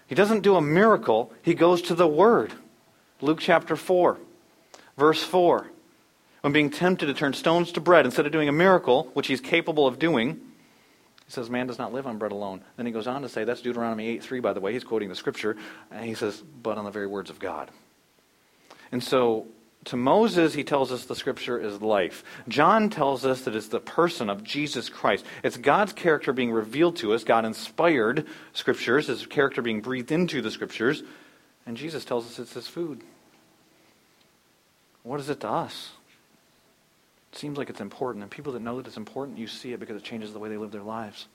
[0.08, 2.52] He doesn't do a miracle, he goes to the Word.
[3.22, 4.17] Luke chapter 4,
[4.98, 5.67] verse 4.
[6.41, 9.39] When being tempted to turn stones to bread, instead of doing a miracle, which he's
[9.39, 10.41] capable of doing,
[11.26, 12.60] he says, Man does not live on bread alone.
[12.76, 14.74] Then he goes on to say, that's Deuteronomy 8 3, by the way.
[14.74, 15.56] He's quoting the scripture.
[15.89, 17.72] And he says, But on the very words of God.
[18.91, 19.48] And so
[19.88, 22.23] to Moses, he tells us the scripture is life.
[22.47, 25.26] John tells us that it's the person of Jesus Christ.
[25.43, 30.41] It's God's character being revealed to us, God inspired scriptures, his character being breathed into
[30.41, 31.04] the scriptures.
[31.65, 33.02] And Jesus tells us it's his food.
[35.04, 35.91] What is it to us?
[37.32, 38.23] It seems like it's important.
[38.23, 40.50] And people that know that it's important, you see it because it changes the way
[40.50, 41.28] they live their lives.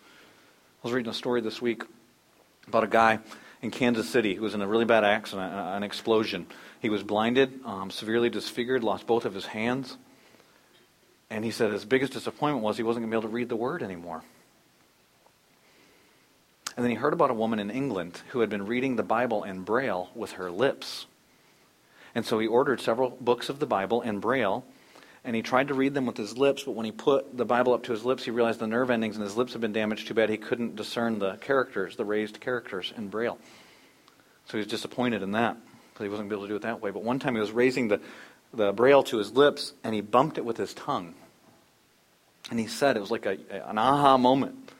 [0.85, 1.85] I was reading a story this week
[2.67, 3.19] about a guy
[3.62, 6.46] in Kansas City who was in a really bad accident, an explosion.
[6.81, 9.96] He was blinded, um, severely disfigured, lost both of his hands.
[11.31, 13.48] And he said his biggest disappointment was he wasn't going to be able to read
[13.48, 14.22] the word anymore.
[16.77, 19.44] And then he heard about a woman in England who had been reading the Bible
[19.44, 21.07] in Braille with her lips.
[22.14, 24.64] And so he ordered several books of the Bible in Braille,
[25.25, 27.75] and he tried to read them with his lips, but when he put the Bible
[27.75, 30.09] up to his lips, he realized the nerve endings in his lips had been damaged
[30.09, 33.39] too bad he couldn't discern the characters, the raised characters in Braille.
[34.47, 35.57] So he was disappointed in that
[35.93, 36.91] because he wasn't able to do it that way.
[36.91, 38.01] But one time he was raising the,
[38.53, 41.15] the braille to his lips and he bumped it with his tongue.
[42.51, 44.71] And he said, it was like a, an aha moment.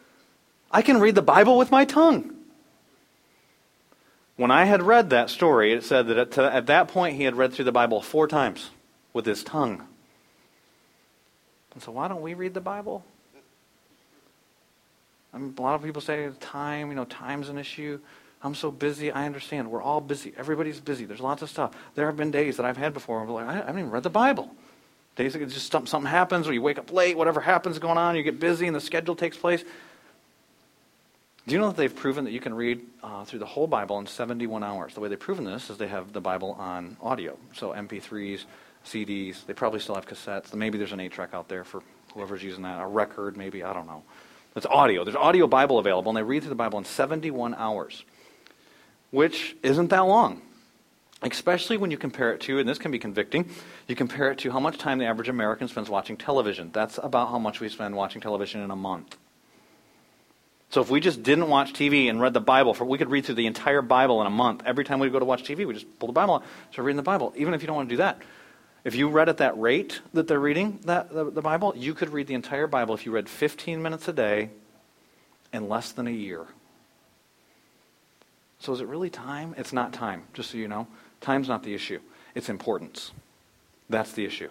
[0.73, 2.35] I can read the Bible with my tongue.
[4.37, 7.37] When I had read that story, it said that at, at that point he had
[7.37, 8.71] read through the Bible four times
[9.13, 9.87] with his tongue.
[11.75, 13.05] And so, why don't we read the Bible?
[15.33, 17.99] I mean, a lot of people say time, you know, time's an issue.
[18.43, 19.11] I'm so busy.
[19.11, 19.71] I understand.
[19.71, 20.35] We're all busy.
[20.37, 21.05] Everybody's busy.
[21.05, 21.73] There's lots of stuff.
[21.95, 24.11] There have been days that I've had before I'm like, I haven't even read the
[24.11, 24.51] Bible.
[25.15, 28.23] Days that just something happens, or you wake up late, whatever happens going on, you
[28.23, 29.63] get busy, and the schedule takes place.
[31.47, 33.99] Do you know that they've proven that you can read uh, through the whole Bible
[33.99, 34.95] in 71 hours?
[34.95, 38.45] The way they've proven this is they have the Bible on audio, so MP3s,
[38.85, 39.45] CDs.
[39.47, 40.55] They probably still have cassettes.
[40.55, 41.83] Maybe there's an 8-track out there for
[42.15, 44.03] whoever's using that, a record, maybe I don't know.
[44.55, 45.05] It's audio.
[45.05, 48.05] There's audio Bible available, and they read through the Bible in 71 hours,
[49.11, 50.43] which isn't that long.
[51.23, 53.49] Especially when you compare it to, and this can be convicting,
[53.87, 56.71] you compare it to how much time the average American spends watching television.
[56.73, 59.17] That's about how much we spend watching television in a month.
[60.71, 63.25] So if we just didn't watch TV and read the Bible, for we could read
[63.25, 64.63] through the entire Bible in a month.
[64.67, 66.97] Every time we go to watch TV, we just pull the Bible out, start reading
[66.97, 67.33] the Bible.
[67.37, 68.21] Even if you don't want to do that,
[68.85, 72.11] if you read at that rate that they're reading that, the, the Bible, you could
[72.11, 74.51] read the entire Bible if you read 15 minutes a day
[75.53, 76.47] in less than a year.
[78.59, 79.55] So is it really time?
[79.59, 80.87] It's not time, just so you know.
[81.21, 82.01] Time's not the issue.
[82.35, 83.13] It's importance.
[83.89, 84.49] That's the issue.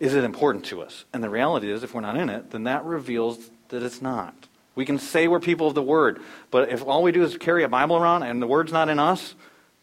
[0.00, 1.04] Is it important to us?
[1.12, 4.34] And the reality is, if we're not in it, then that reveals that it's not.
[4.74, 7.64] We can say we're people of the Word, but if all we do is carry
[7.64, 9.34] a Bible around and the Word's not in us,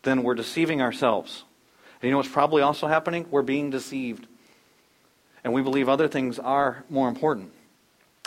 [0.04, 1.44] then we're deceiving ourselves.
[2.06, 3.26] You know what's probably also happening?
[3.32, 4.28] We're being deceived.
[5.44, 7.52] And we believe other things are more important.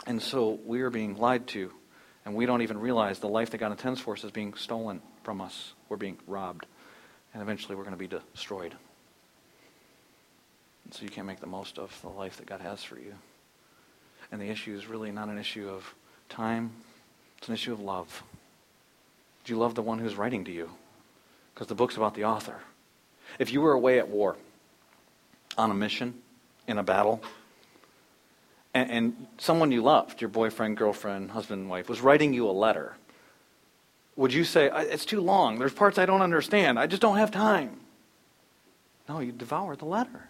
[0.05, 1.71] And so we are being lied to.
[2.25, 5.01] And we don't even realize the life that God intends for us is being stolen
[5.23, 5.73] from us.
[5.87, 6.65] We're being robbed.
[7.33, 8.75] And eventually we're going to be destroyed.
[10.83, 13.13] And so you can't make the most of the life that God has for you.
[14.31, 15.95] And the issue is really not an issue of
[16.27, 16.71] time,
[17.37, 18.23] it's an issue of love.
[19.45, 20.69] Do you love the one who's writing to you?
[21.53, 22.59] Because the book's about the author.
[23.37, 24.35] If you were away at war,
[25.57, 26.15] on a mission,
[26.67, 27.21] in a battle,
[28.73, 32.95] and, and, someone you loved, your boyfriend, girlfriend, husband, wife, was writing you a letter,
[34.15, 35.57] would you say, It's too long.
[35.57, 36.77] There's parts I don't understand.
[36.77, 37.79] I just don't have time?
[39.07, 40.29] No, you devour the letter.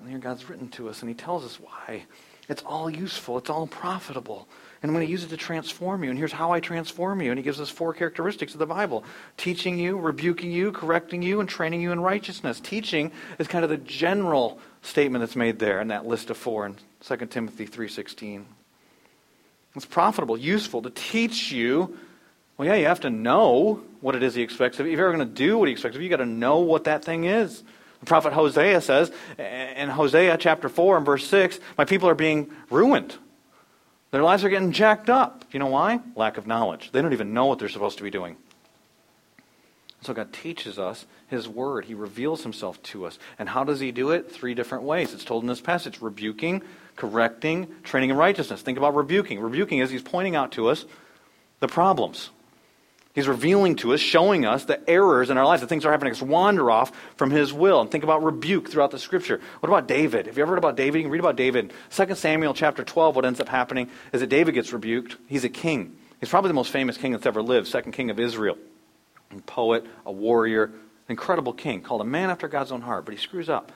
[0.00, 2.04] And here God's written to us, and He tells us why.
[2.48, 4.48] It's all useful, it's all profitable.
[4.84, 6.10] And I'm going to use it to transform you.
[6.10, 7.30] And here's how I transform you.
[7.30, 9.02] And he gives us four characteristics of the Bible
[9.38, 12.60] teaching you, rebuking you, correcting you, and training you in righteousness.
[12.60, 16.66] Teaching is kind of the general statement that's made there in that list of four
[16.66, 18.44] in 2 Timothy 3.16.
[19.74, 21.96] It's profitable, useful to teach you.
[22.58, 24.92] Well, yeah, you have to know what it is he expects of you.
[24.92, 26.58] If you're ever going to do what he expects of you, you've got to know
[26.58, 27.62] what that thing is.
[28.00, 32.50] The prophet Hosea says in Hosea chapter 4 and verse 6, My people are being
[32.68, 33.16] ruined.
[34.14, 35.44] Their lives are getting jacked up.
[35.50, 35.98] You know why?
[36.14, 36.90] Lack of knowledge.
[36.92, 38.36] They don't even know what they're supposed to be doing.
[40.02, 41.86] So God teaches us His Word.
[41.86, 43.18] He reveals Himself to us.
[43.40, 44.30] And how does He do it?
[44.30, 45.12] Three different ways.
[45.12, 46.62] It's told in this passage rebuking,
[46.94, 48.62] correcting, training in righteousness.
[48.62, 49.40] Think about rebuking.
[49.40, 50.84] Rebuking is He's pointing out to us
[51.58, 52.30] the problems.
[53.14, 55.92] He's revealing to us, showing us the errors in our lives, the things that are
[55.92, 57.80] happening us wander off from his will.
[57.80, 59.40] And think about rebuke throughout the scripture.
[59.60, 60.26] What about David?
[60.26, 60.98] Have you ever heard about David?
[60.98, 61.72] You can read about David.
[61.90, 65.16] 2 Samuel chapter 12, what ends up happening is that David gets rebuked.
[65.28, 65.96] He's a king.
[66.18, 68.58] He's probably the most famous king that's ever lived, second king of Israel.
[69.30, 70.72] A poet, a warrior, an
[71.10, 73.70] incredible king, called a man after God's own heart, but he screws up.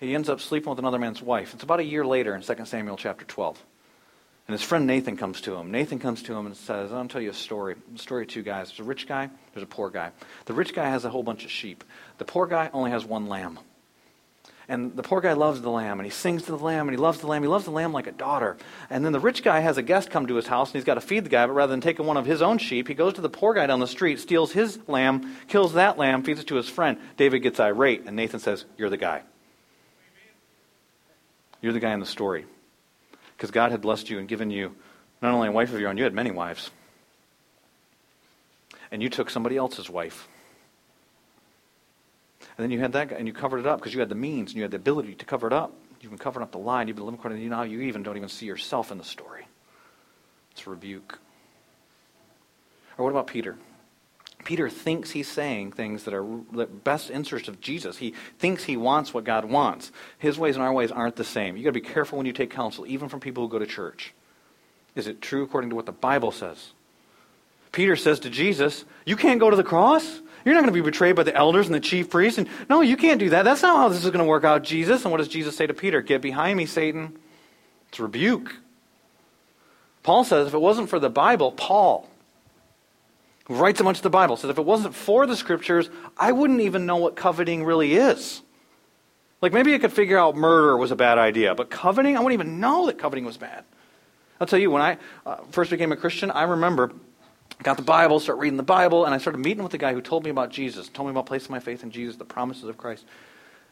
[0.00, 1.54] He ends up sleeping with another man's wife.
[1.54, 3.62] It's about a year later in 2 Samuel chapter 12.
[4.48, 5.70] And his friend Nathan comes to him.
[5.70, 7.76] Nathan comes to him and says, I'll tell you a story.
[7.94, 8.68] A story of two guys.
[8.68, 10.10] There's a rich guy, there's a poor guy.
[10.46, 11.84] The rich guy has a whole bunch of sheep.
[12.16, 13.58] The poor guy only has one lamb.
[14.66, 17.00] And the poor guy loves the lamb, and he sings to the lamb, and he
[17.00, 17.42] loves the lamb.
[17.42, 18.56] He loves the lamb like a daughter.
[18.88, 20.94] And then the rich guy has a guest come to his house, and he's got
[20.94, 23.14] to feed the guy, but rather than taking one of his own sheep, he goes
[23.14, 26.46] to the poor guy down the street, steals his lamb, kills that lamb, feeds it
[26.48, 26.98] to his friend.
[27.18, 29.22] David gets irate, and Nathan says, You're the guy.
[31.60, 32.46] You're the guy in the story
[33.38, 34.74] because God had blessed you and given you
[35.22, 36.72] not only a wife of your own, you had many wives.
[38.90, 40.26] And you took somebody else's wife.
[42.40, 44.16] And then you had that guy, and you covered it up because you had the
[44.16, 45.72] means and you had the ability to cover it up.
[46.00, 47.62] You've been covering up the lie, and you've been living according to you now.
[47.62, 49.46] You even don't even see yourself in the story.
[50.50, 51.20] It's a rebuke.
[52.96, 53.56] Or what about Peter?
[54.44, 57.98] Peter thinks he's saying things that are the best interest of Jesus.
[57.98, 59.90] He thinks he wants what God wants.
[60.18, 61.56] His ways and our ways aren't the same.
[61.56, 63.66] You've got to be careful when you take counsel, even from people who go to
[63.66, 64.14] church.
[64.94, 66.72] Is it true according to what the Bible says?
[67.72, 70.20] Peter says to Jesus, You can't go to the cross.
[70.44, 72.38] You're not going to be betrayed by the elders and the chief priests.
[72.38, 73.44] And no, you can't do that.
[73.44, 75.02] That's not how this is going to work out, Jesus.
[75.02, 76.00] And what does Jesus say to Peter?
[76.00, 77.18] Get behind me, Satan.
[77.88, 78.54] It's rebuke.
[80.02, 82.08] Paul says if it wasn't for the Bible, Paul,
[83.48, 86.60] writes a bunch of the Bible, says if it wasn't for the scriptures, I wouldn't
[86.60, 88.42] even know what coveting really is.
[89.40, 92.40] Like maybe I could figure out murder was a bad idea, but coveting, I wouldn't
[92.40, 93.64] even know that coveting was bad.
[94.40, 96.92] I'll tell you, when I uh, first became a Christian, I remember
[97.62, 100.00] got the Bible, started reading the Bible, and I started meeting with the guy who
[100.00, 102.76] told me about Jesus, told me about placing my faith in Jesus, the promises of
[102.76, 103.04] Christ.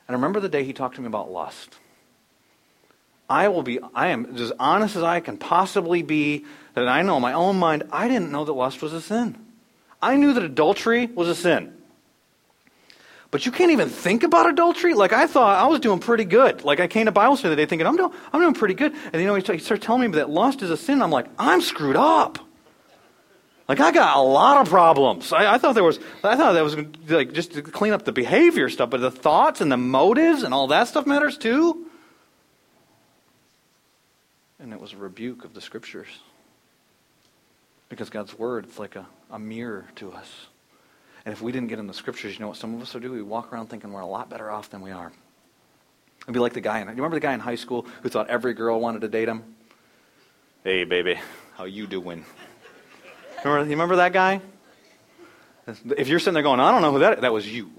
[0.09, 1.77] And I remember the day he talked to me about lust.
[3.29, 7.17] I will be, I am as honest as I can possibly be that I know
[7.17, 9.46] in my own mind, I didn't know that lust was a sin.
[10.01, 11.73] I knew that adultery was a sin.
[13.31, 14.95] But you can't even think about adultery?
[14.95, 16.65] Like, I thought I was doing pretty good.
[16.65, 18.95] Like, I came to Bible study the day thinking, I'm doing, I'm doing pretty good.
[19.13, 21.03] And, you know, he started telling me that lust is a sin.
[21.03, 22.39] I'm like, I'm screwed up.
[23.69, 25.33] Like, I got a lot of problems.
[25.33, 26.77] I, I thought there was, I thought that was
[27.09, 30.55] like just to clean up the behavior stuff, but the thoughts and the motives and
[30.55, 31.87] all that stuff matters too.
[34.61, 36.07] And it was a rebuke of the scriptures.
[37.89, 40.31] Because God's word is like a, a mirror to us.
[41.25, 43.03] And if we didn't get in the scriptures, you know what some of us would
[43.03, 43.13] do?
[43.13, 45.13] We walk around thinking we're a lot better off than we are.
[46.23, 48.29] It'd be like the guy in, you remember the guy in high school who thought
[48.29, 49.43] every girl wanted to date him?
[50.65, 51.19] Hey, baby,
[51.57, 52.25] how you doing?
[53.45, 54.41] Remember, you remember that guy?
[55.97, 57.71] If you're sitting there going, I don't know who that is, that was you.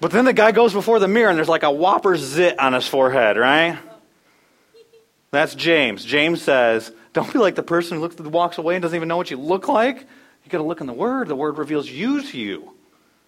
[0.00, 2.74] But then the guy goes before the mirror and there's like a whopper zit on
[2.74, 3.78] his forehead, right?
[5.30, 6.04] That's James.
[6.04, 9.16] James says, Don't be like the person who looks, walks away and doesn't even know
[9.16, 9.98] what you look like.
[9.98, 11.28] You've got to look in the Word.
[11.28, 12.72] The Word reveals you to you.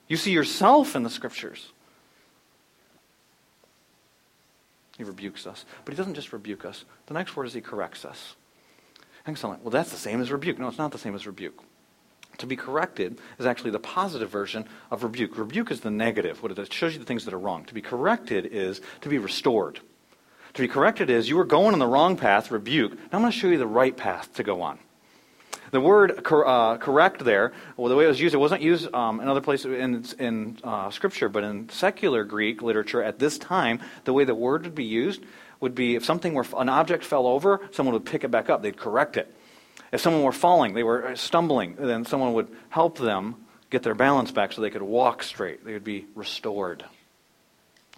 [0.09, 1.73] You see yourself in the Scriptures.
[4.99, 5.65] He rebukes us.
[5.85, 6.85] But he doesn't just rebuke us.
[7.07, 8.37] The next word is he corrects us.
[9.27, 9.63] Excellent.
[9.63, 10.59] Well, that's the same as rebuke.
[10.59, 11.63] No, it's not the same as rebuke.
[12.39, 15.37] To be corrected is actually the positive version of rebuke.
[15.37, 16.43] Rebuke is the negative.
[16.43, 17.65] What it shows you the things that are wrong.
[17.67, 19.81] To be corrected is to be restored.
[20.55, 22.93] To be corrected is you were going on the wrong path, rebuke.
[22.95, 24.79] Now I'm going to show you the right path to go on.
[25.71, 28.93] The word cor- uh, correct there, well, the way it was used, it wasn't used
[28.95, 33.39] um, in other places in, in uh, Scripture, but in secular Greek literature at this
[33.39, 35.23] time, the way the word would be used
[35.61, 38.61] would be if something were, an object fell over, someone would pick it back up,
[38.61, 39.35] they'd correct it.
[39.93, 43.37] If someone were falling, they were stumbling, then someone would help them
[43.71, 45.65] get their balance back so they could walk straight.
[45.65, 46.85] They would be restored.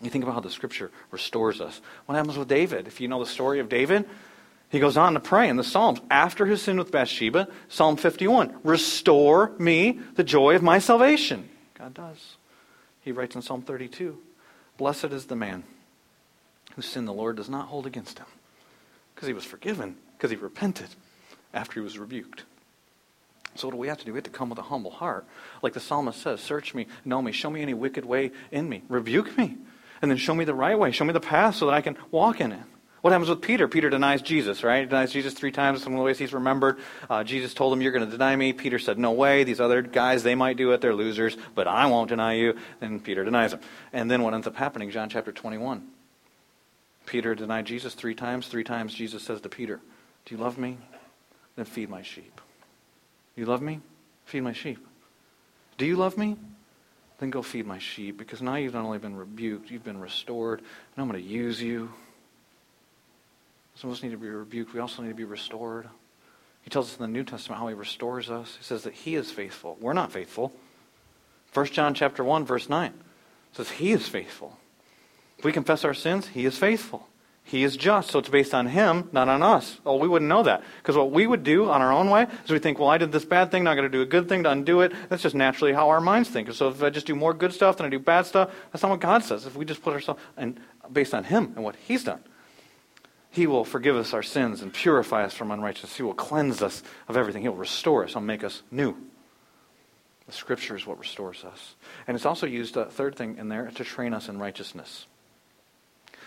[0.03, 1.81] You think about how the scripture restores us.
[2.07, 2.87] What happens with David?
[2.87, 4.05] If you know the story of David,
[4.71, 8.57] he goes on to pray in the Psalms after his sin with Bathsheba, Psalm 51
[8.65, 11.49] Restore me the joy of my salvation.
[11.79, 12.37] God does.
[13.01, 14.19] He writes in Psalm 32
[14.77, 15.63] Blessed is the man
[16.75, 18.27] whose sin the Lord does not hold against him,
[19.15, 20.89] because he was forgiven, because he repented
[21.53, 22.43] after he was rebuked.
[23.55, 24.13] So, what do we have to do?
[24.13, 25.25] We have to come with a humble heart.
[25.63, 28.83] Like the psalmist says, Search me, know me, show me any wicked way in me,
[28.89, 29.57] rebuke me,
[30.03, 31.97] and then show me the right way, show me the path so that I can
[32.11, 32.61] walk in it.
[33.05, 33.69] What happens with Peter?
[33.69, 34.81] Peter denies Jesus, right?
[34.81, 35.83] He denies Jesus three times.
[35.83, 36.79] Some of the ways he's remembered.
[37.11, 38.55] Uh, Jesus told him, You're going to deny me.
[38.55, 39.45] Peter said, No way.
[39.45, 40.81] These other guys, they might do it.
[40.81, 42.57] They're losers, but I won't deny you.
[42.81, 43.61] And Peter denies him.
[43.93, 44.91] And then what ends up happening?
[44.91, 45.87] John chapter 21.
[47.05, 48.47] Peter denied Jesus three times.
[48.47, 49.83] Three times Jesus says to Peter,
[50.25, 50.79] Do you love me?
[51.57, 52.41] Then feed my sheep.
[53.37, 53.81] You love me?
[54.25, 54.79] Feed my sheep.
[55.77, 56.39] Do you love me?
[57.25, 60.59] Then go feed my sheep, because now you've not only been rebuked, you've been restored,
[60.59, 61.91] and I'm going to use you.
[63.77, 64.75] Some of us need to be rebuked.
[64.75, 65.89] We also need to be restored.
[66.61, 68.57] He tells us in the New Testament how he restores us.
[68.59, 69.79] He says that he is faithful.
[69.81, 70.53] We're not faithful.
[71.55, 72.93] 1 John chapter 1, verse 9
[73.55, 74.59] says he is faithful.
[75.39, 77.09] If we confess our sins, he is faithful.
[77.47, 79.79] He is just, so it's based on him, not on us.
[79.85, 80.63] Oh, we wouldn't know that.
[80.79, 83.13] Because what we would do on our own way is we think, well, I did
[83.13, 84.93] this bad thing, now I'm going to do a good thing to undo it.
[85.11, 86.51] That's just naturally how our minds think.
[86.53, 88.91] So if I just do more good stuff than I do bad stuff, that's not
[88.93, 89.45] what God says.
[89.45, 90.59] If we just put ourselves and
[90.91, 92.21] based on him and what he's done,
[93.31, 95.97] he will forgive us our sins and purify us from unrighteousness.
[95.97, 97.43] He will cleanse us of everything.
[97.43, 98.97] He will restore us He'll make us new.
[100.27, 101.75] The scripture is what restores us.
[102.07, 105.07] And it's also used, a third thing in there, to train us in righteousness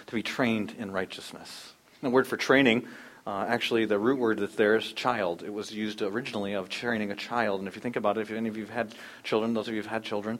[0.07, 1.73] to be trained in righteousness.
[2.01, 2.87] The word for training,
[3.25, 5.43] uh, actually, the root word that's there is child.
[5.43, 7.59] It was used originally of training a child.
[7.59, 9.73] And if you think about it, if any of you have had children, those of
[9.73, 10.39] you who've had children,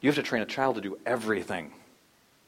[0.00, 1.72] you have to train a child to do everything.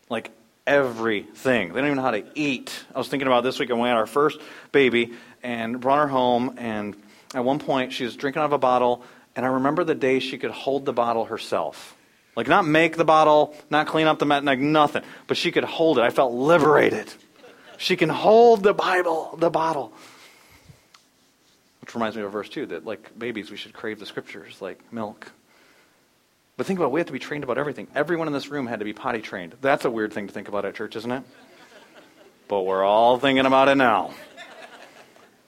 [0.08, 0.30] Like
[0.66, 1.72] everything.
[1.72, 2.84] They don't even know how to eat.
[2.94, 6.08] I was thinking about this week when we had our first baby and brought her
[6.08, 6.94] home, and
[7.34, 9.02] at one point she was drinking out of a bottle,
[9.34, 11.96] and I remember the day she could hold the bottle herself.
[12.36, 15.02] Like, not make the bottle, not clean up the mat, like nothing.
[15.26, 16.02] But she could hold it.
[16.02, 17.12] I felt liberated.
[17.76, 19.92] She can hold the Bible, the bottle.
[21.80, 24.80] Which reminds me of verse 2 that, like babies, we should crave the scriptures like
[24.92, 25.32] milk.
[26.56, 27.88] But think about it, we have to be trained about everything.
[27.94, 29.56] Everyone in this room had to be potty trained.
[29.60, 31.22] That's a weird thing to think about at church, isn't it?
[32.48, 34.12] But we're all thinking about it now.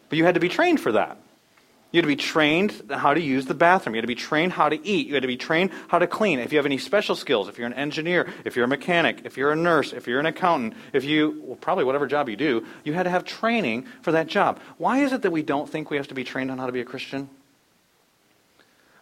[0.08, 1.18] But you had to be trained for that.
[1.92, 3.94] You had to be trained how to use the bathroom.
[3.94, 5.06] You had to be trained how to eat.
[5.06, 6.38] You had to be trained how to clean.
[6.38, 9.36] If you have any special skills, if you're an engineer, if you're a mechanic, if
[9.36, 12.64] you're a nurse, if you're an accountant, if you, well, probably whatever job you do,
[12.82, 14.58] you had to have training for that job.
[14.78, 16.72] Why is it that we don't think we have to be trained on how to
[16.72, 17.28] be a Christian?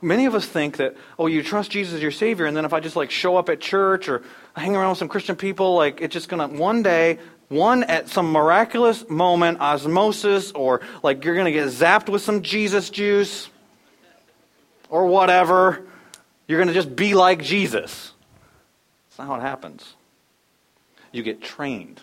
[0.03, 2.73] Many of us think that, oh, you trust Jesus as your Savior, and then if
[2.73, 4.23] I just like show up at church or
[4.57, 7.19] hang around with some Christian people, like it's just gonna one day
[7.51, 12.43] one, at some miraculous moment, osmosis, or like you're going to get zapped with some
[12.43, 13.51] Jesus juice,
[14.89, 15.85] or whatever.
[16.47, 18.13] You're going to just be like Jesus.
[19.09, 19.95] That's not how it happens.
[21.13, 22.01] You get trained.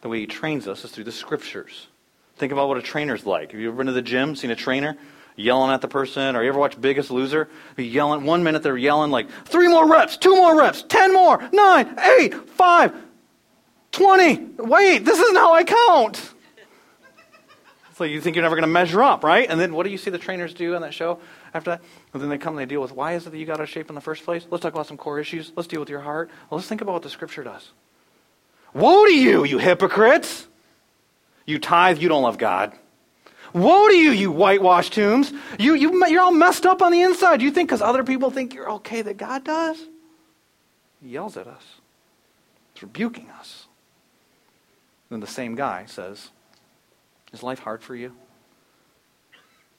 [0.00, 1.88] The way he trains us is through the scriptures.
[2.36, 3.52] Think about what a trainer's like.
[3.52, 4.96] Have you ever been to the gym, seen a trainer?
[5.36, 7.48] Yelling at the person, or you ever watch Biggest Loser?
[7.76, 8.24] Yelling.
[8.24, 12.34] One minute they're yelling like three more reps, two more reps, ten more, nine, eight,
[12.50, 12.94] five.
[13.96, 14.36] 20.
[14.58, 16.34] Wait, this isn't how I count.
[17.94, 19.48] So you think you're never going to measure up, right?
[19.48, 21.18] And then what do you see the trainers do on that show
[21.54, 21.82] after that?
[22.12, 23.60] And then they come and they deal with why is it that you got out
[23.60, 24.46] of shape in the first place?
[24.50, 25.50] Let's talk about some core issues.
[25.56, 26.28] Let's deal with your heart.
[26.50, 27.70] Well, let's think about what the scripture does.
[28.74, 30.46] Woe to you, you hypocrites!
[31.46, 32.74] You tithe, you don't love God.
[33.54, 35.32] Woe to you, you whitewashed tombs!
[35.58, 37.40] You, you, you're all messed up on the inside.
[37.40, 39.78] You think because other people think you're okay that God does?
[41.00, 41.62] He yells at us.
[42.74, 43.65] He's rebuking us.
[45.10, 46.30] Then the same guy says,
[47.32, 48.14] Is life hard for you?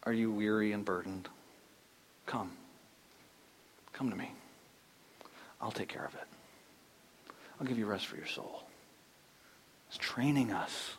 [0.03, 1.27] Are you weary and burdened?
[2.25, 2.51] Come.
[3.93, 4.31] Come to me.
[5.61, 7.33] I'll take care of it.
[7.59, 8.63] I'll give you rest for your soul.
[9.89, 10.93] It's training us.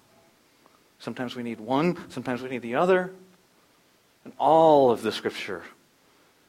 [0.99, 3.13] Sometimes we need one, sometimes we need the other.
[4.25, 5.63] And all of the scripture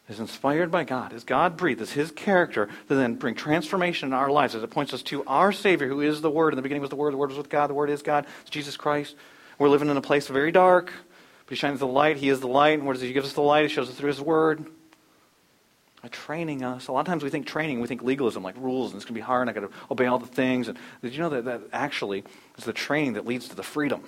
[0.09, 4.13] is inspired by God, is God breathed, is His character to then bring transformation in
[4.13, 6.53] our lives as it points us to our Savior, who is the Word.
[6.53, 8.25] In the beginning was the Word, the Word was with God, the Word is God,
[8.41, 9.15] it's Jesus Christ.
[9.59, 10.91] We're living in a place very dark,
[11.45, 13.33] but He shines the light, He is the light, and where does He give us
[13.33, 13.63] the light?
[13.63, 14.65] He shows us through His Word.
[16.11, 16.87] Training us.
[16.87, 19.13] A lot of times we think training, we think legalism, like rules, and it's going
[19.15, 20.69] to be hard, and I've got to obey all the things.
[20.69, 22.23] And did you know that that actually
[22.57, 24.03] is the training that leads to the freedom?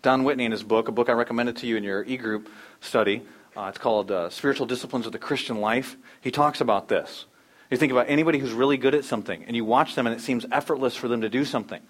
[0.00, 2.48] Don Whitney, in his book, a book I recommended to you in your e group
[2.80, 3.22] study,
[3.56, 5.96] uh, it's called uh, Spiritual Disciplines of the Christian Life.
[6.20, 7.26] He talks about this.
[7.70, 10.20] You think about anybody who's really good at something, and you watch them, and it
[10.20, 11.80] seems effortless for them to do something.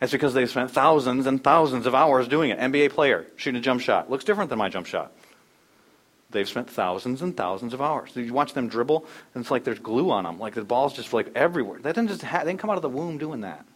[0.00, 2.58] It's because they've spent thousands and thousands of hours doing it.
[2.58, 5.12] NBA player shooting a jump shot looks different than my jump shot.
[6.30, 8.12] They've spent thousands and thousands of hours.
[8.14, 10.38] You watch them dribble, and it's like there's glue on them.
[10.38, 11.80] Like the ball's just like everywhere.
[11.80, 13.66] That didn't just ha- they didn't come out of the womb doing that.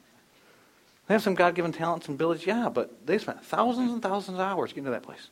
[1.06, 4.40] They have some God-given talents and abilities, yeah, but they spent thousands and thousands of
[4.40, 5.28] hours getting to that place.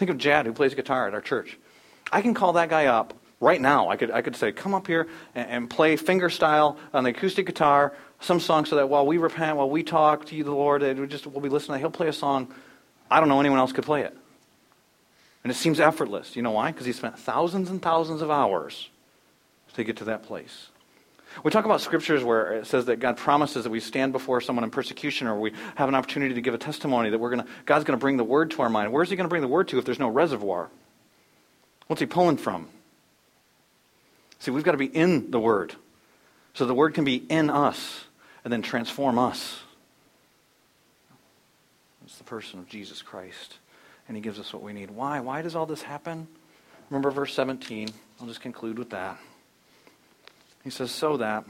[0.00, 1.58] Think of Jad, who plays guitar at our church.
[2.10, 3.90] I can call that guy up right now.
[3.90, 7.10] I could, I could say, come up here and, and play finger style on the
[7.10, 10.52] acoustic guitar some song so that while we repent, while we talk to you, the
[10.52, 11.80] Lord, we just we'll be listening.
[11.80, 12.50] He'll play a song.
[13.10, 14.16] I don't know anyone else could play it.
[15.44, 16.34] And it seems effortless.
[16.34, 16.72] You know why?
[16.72, 18.88] Because he spent thousands and thousands of hours
[19.74, 20.69] to get to that place.
[21.44, 24.64] We talk about scriptures where it says that God promises that we stand before someone
[24.64, 27.84] in persecution or we have an opportunity to give a testimony that we're to, God's
[27.84, 28.92] going to bring the word to our mind.
[28.92, 30.70] Where's he going to bring the word to if there's no reservoir?
[31.86, 32.68] What's he pulling from?
[34.40, 35.74] See, we've got to be in the word
[36.54, 38.04] so the word can be in us
[38.44, 39.60] and then transform us.
[42.04, 43.58] It's the person of Jesus Christ.
[44.08, 44.90] And he gives us what we need.
[44.90, 45.20] Why?
[45.20, 46.26] Why does all this happen?
[46.88, 47.88] Remember verse 17.
[48.20, 49.16] I'll just conclude with that.
[50.64, 51.44] He says, so that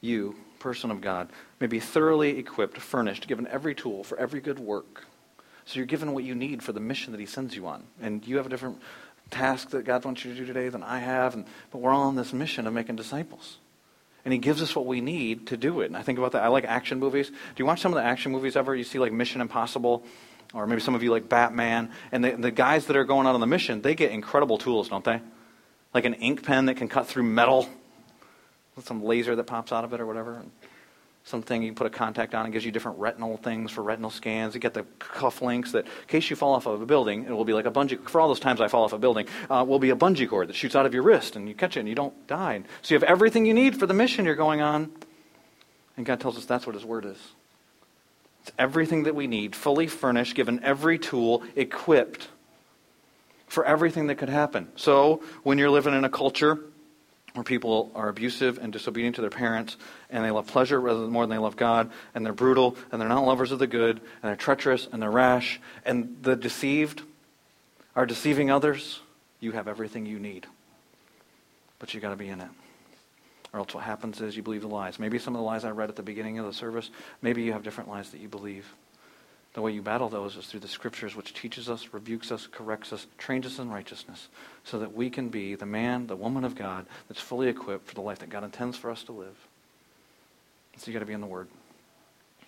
[0.00, 4.58] you, person of God, may be thoroughly equipped, furnished, given every tool for every good
[4.58, 5.06] work.
[5.66, 7.84] So you're given what you need for the mission that He sends you on.
[8.00, 8.80] And you have a different
[9.30, 11.34] task that God wants you to do today than I have.
[11.34, 13.58] And, but we're all on this mission of making disciples.
[14.24, 15.86] And He gives us what we need to do it.
[15.86, 16.42] And I think about that.
[16.42, 17.28] I like action movies.
[17.28, 18.74] Do you watch some of the action movies ever?
[18.74, 20.04] You see like Mission Impossible,
[20.52, 21.90] or maybe some of you like Batman.
[22.10, 24.88] And the, the guys that are going out on the mission, they get incredible tools,
[24.88, 25.20] don't they?
[25.92, 27.68] Like an ink pen that can cut through metal
[28.76, 30.42] with some laser that pops out of it or whatever.
[31.24, 34.54] Something you put a contact on and gives you different retinal things for retinal scans.
[34.54, 37.30] You get the cuff links that, in case you fall off of a building, it
[37.30, 38.02] will be like a bungee.
[38.08, 40.48] For all those times I fall off a building, uh, will be a bungee cord
[40.48, 42.62] that shoots out of your wrist and you catch it and you don't die.
[42.82, 44.90] So you have everything you need for the mission you're going on.
[45.96, 47.18] And God tells us that's what His Word is.
[48.42, 52.28] It's everything that we need, fully furnished, given every tool, equipped
[53.50, 54.68] for everything that could happen.
[54.76, 56.58] So, when you're living in a culture
[57.34, 59.76] where people are abusive and disobedient to their parents,
[60.08, 63.00] and they love pleasure rather than more than they love God, and they're brutal, and
[63.00, 67.02] they're not lovers of the good, and they're treacherous, and they're rash, and the deceived
[67.96, 69.00] are deceiving others,
[69.40, 70.46] you have everything you need.
[71.80, 72.48] But you got to be in it.
[73.52, 75.00] Or else what happens is you believe the lies.
[75.00, 76.88] Maybe some of the lies I read at the beginning of the service,
[77.20, 78.72] maybe you have different lies that you believe.
[79.52, 82.92] The way you battle those is through the scriptures, which teaches us, rebukes us, corrects
[82.92, 84.28] us, trains us in righteousness,
[84.62, 87.94] so that we can be the man, the woman of God that's fully equipped for
[87.94, 89.36] the life that God intends for us to live.
[90.76, 91.48] So you got to be in the Word.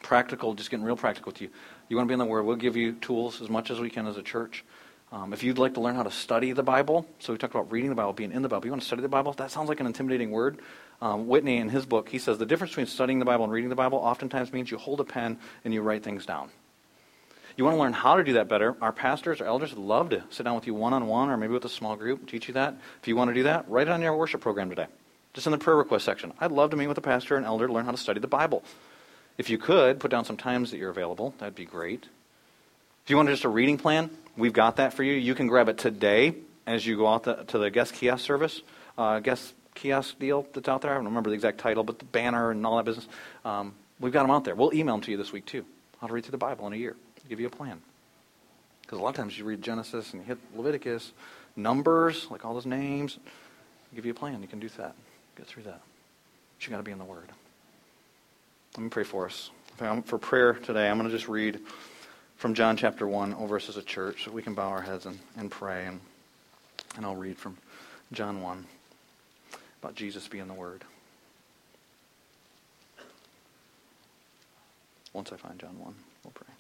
[0.00, 1.50] Practical, just getting real practical with you.
[1.88, 3.90] You want to be in the Word, we'll give you tools as much as we
[3.90, 4.64] can as a church.
[5.11, 7.70] Um, if you'd like to learn how to study the Bible, so we talked about
[7.70, 8.64] reading the Bible, being in the Bible.
[8.64, 9.32] You want to study the Bible?
[9.34, 10.61] That sounds like an intimidating word.
[11.03, 13.68] Um, Whitney, in his book, he says the difference between studying the Bible and reading
[13.68, 16.48] the Bible oftentimes means you hold a pen and you write things down.
[17.57, 18.76] You want to learn how to do that better?
[18.80, 21.36] Our pastors, our elders would love to sit down with you one on one or
[21.36, 22.74] maybe with a small group, teach you that.
[23.00, 24.86] If you want to do that, write it on your worship program today,
[25.34, 26.32] just in the prayer request section.
[26.40, 28.26] I'd love to meet with a pastor and elder to learn how to study the
[28.26, 28.62] Bible.
[29.38, 31.34] If you could, put down some times that you're available.
[31.38, 32.07] That'd be great.
[33.05, 35.14] If you want just a reading plan, we've got that for you.
[35.14, 36.34] You can grab it today
[36.66, 38.62] as you go out the, to the guest kiosk service,
[38.96, 40.92] uh, guest kiosk deal that's out there.
[40.92, 43.09] I don't remember the exact title, but the banner and all that business.
[43.44, 44.55] Um, we've got them out there.
[44.55, 45.64] We'll email them to you this week, too.
[46.00, 46.94] How to read through the Bible in a year.
[47.32, 47.80] Give you a plan.
[48.82, 51.12] Because a lot of times you read Genesis and you hit Leviticus,
[51.56, 53.16] Numbers, like all those names.
[53.94, 54.42] Give you a plan.
[54.42, 54.94] You can do that.
[55.38, 55.80] Get through that.
[55.80, 57.30] But you got to be in the Word.
[58.76, 59.50] Let me pray for us.
[60.04, 61.58] For prayer today, I'm going to just read
[62.36, 65.06] from John chapter 1 over us as a church so we can bow our heads
[65.06, 65.86] and, and pray.
[65.86, 66.00] And,
[66.98, 67.56] and I'll read from
[68.12, 68.66] John 1
[69.80, 70.84] about Jesus being the Word.
[75.14, 76.52] Once I find John 1, we'll pray.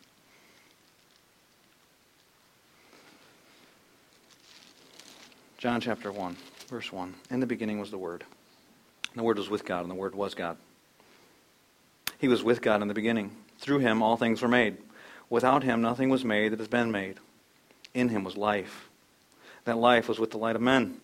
[5.62, 6.36] John chapter 1,
[6.66, 7.14] verse 1.
[7.30, 8.24] In the beginning was the Word.
[9.12, 10.56] And the Word was with God, and the Word was God.
[12.18, 13.30] He was with God in the beginning.
[13.58, 14.78] Through him all things were made.
[15.30, 17.20] Without him nothing was made that has been made.
[17.94, 18.88] In him was life.
[19.64, 21.00] That life was with the light of men.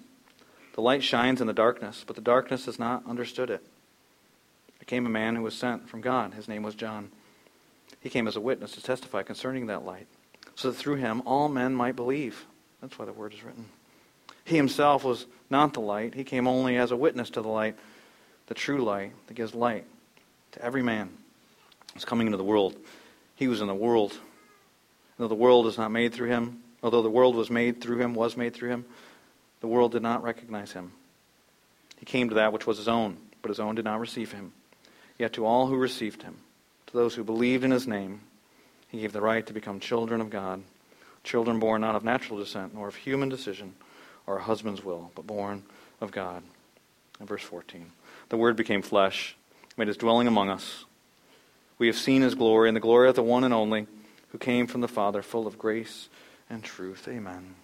[0.75, 3.65] The light shines in the darkness, but the darkness has not understood it.
[4.81, 6.35] There came a man who was sent from God.
[6.35, 7.13] His name was John.
[8.01, 10.09] He came as a witness to testify concerning that light,
[10.57, 12.45] so that through him all men might believe.
[12.81, 13.67] That's why the word is written.
[14.49, 16.15] He himself was not the light.
[16.15, 17.77] He came only as a witness to the light,
[18.47, 19.85] the true light that gives light
[20.53, 21.11] to every man
[21.93, 22.75] who's coming into the world.
[23.35, 24.17] He was in the world.
[25.19, 28.15] Though the world is not made through him, although the world was made through him,
[28.15, 28.87] was made through him,
[29.61, 30.93] the world did not recognize him.
[31.99, 34.53] He came to that which was his own, but his own did not receive him.
[35.19, 36.39] Yet to all who received him,
[36.87, 38.23] to those who believed in his name,
[38.89, 40.63] he gave the right to become children of God,
[41.23, 43.75] children born not of natural descent, nor of human decision,
[44.37, 45.63] a husband's will, but born
[46.01, 46.43] of God.
[47.19, 47.91] In verse 14,
[48.29, 49.37] the Word became flesh,
[49.77, 50.85] made his dwelling among us.
[51.79, 53.87] We have seen his glory, and the glory of the one and only,
[54.29, 56.09] who came from the Father, full of grace
[56.51, 57.09] and truth.
[57.09, 57.55] Amen.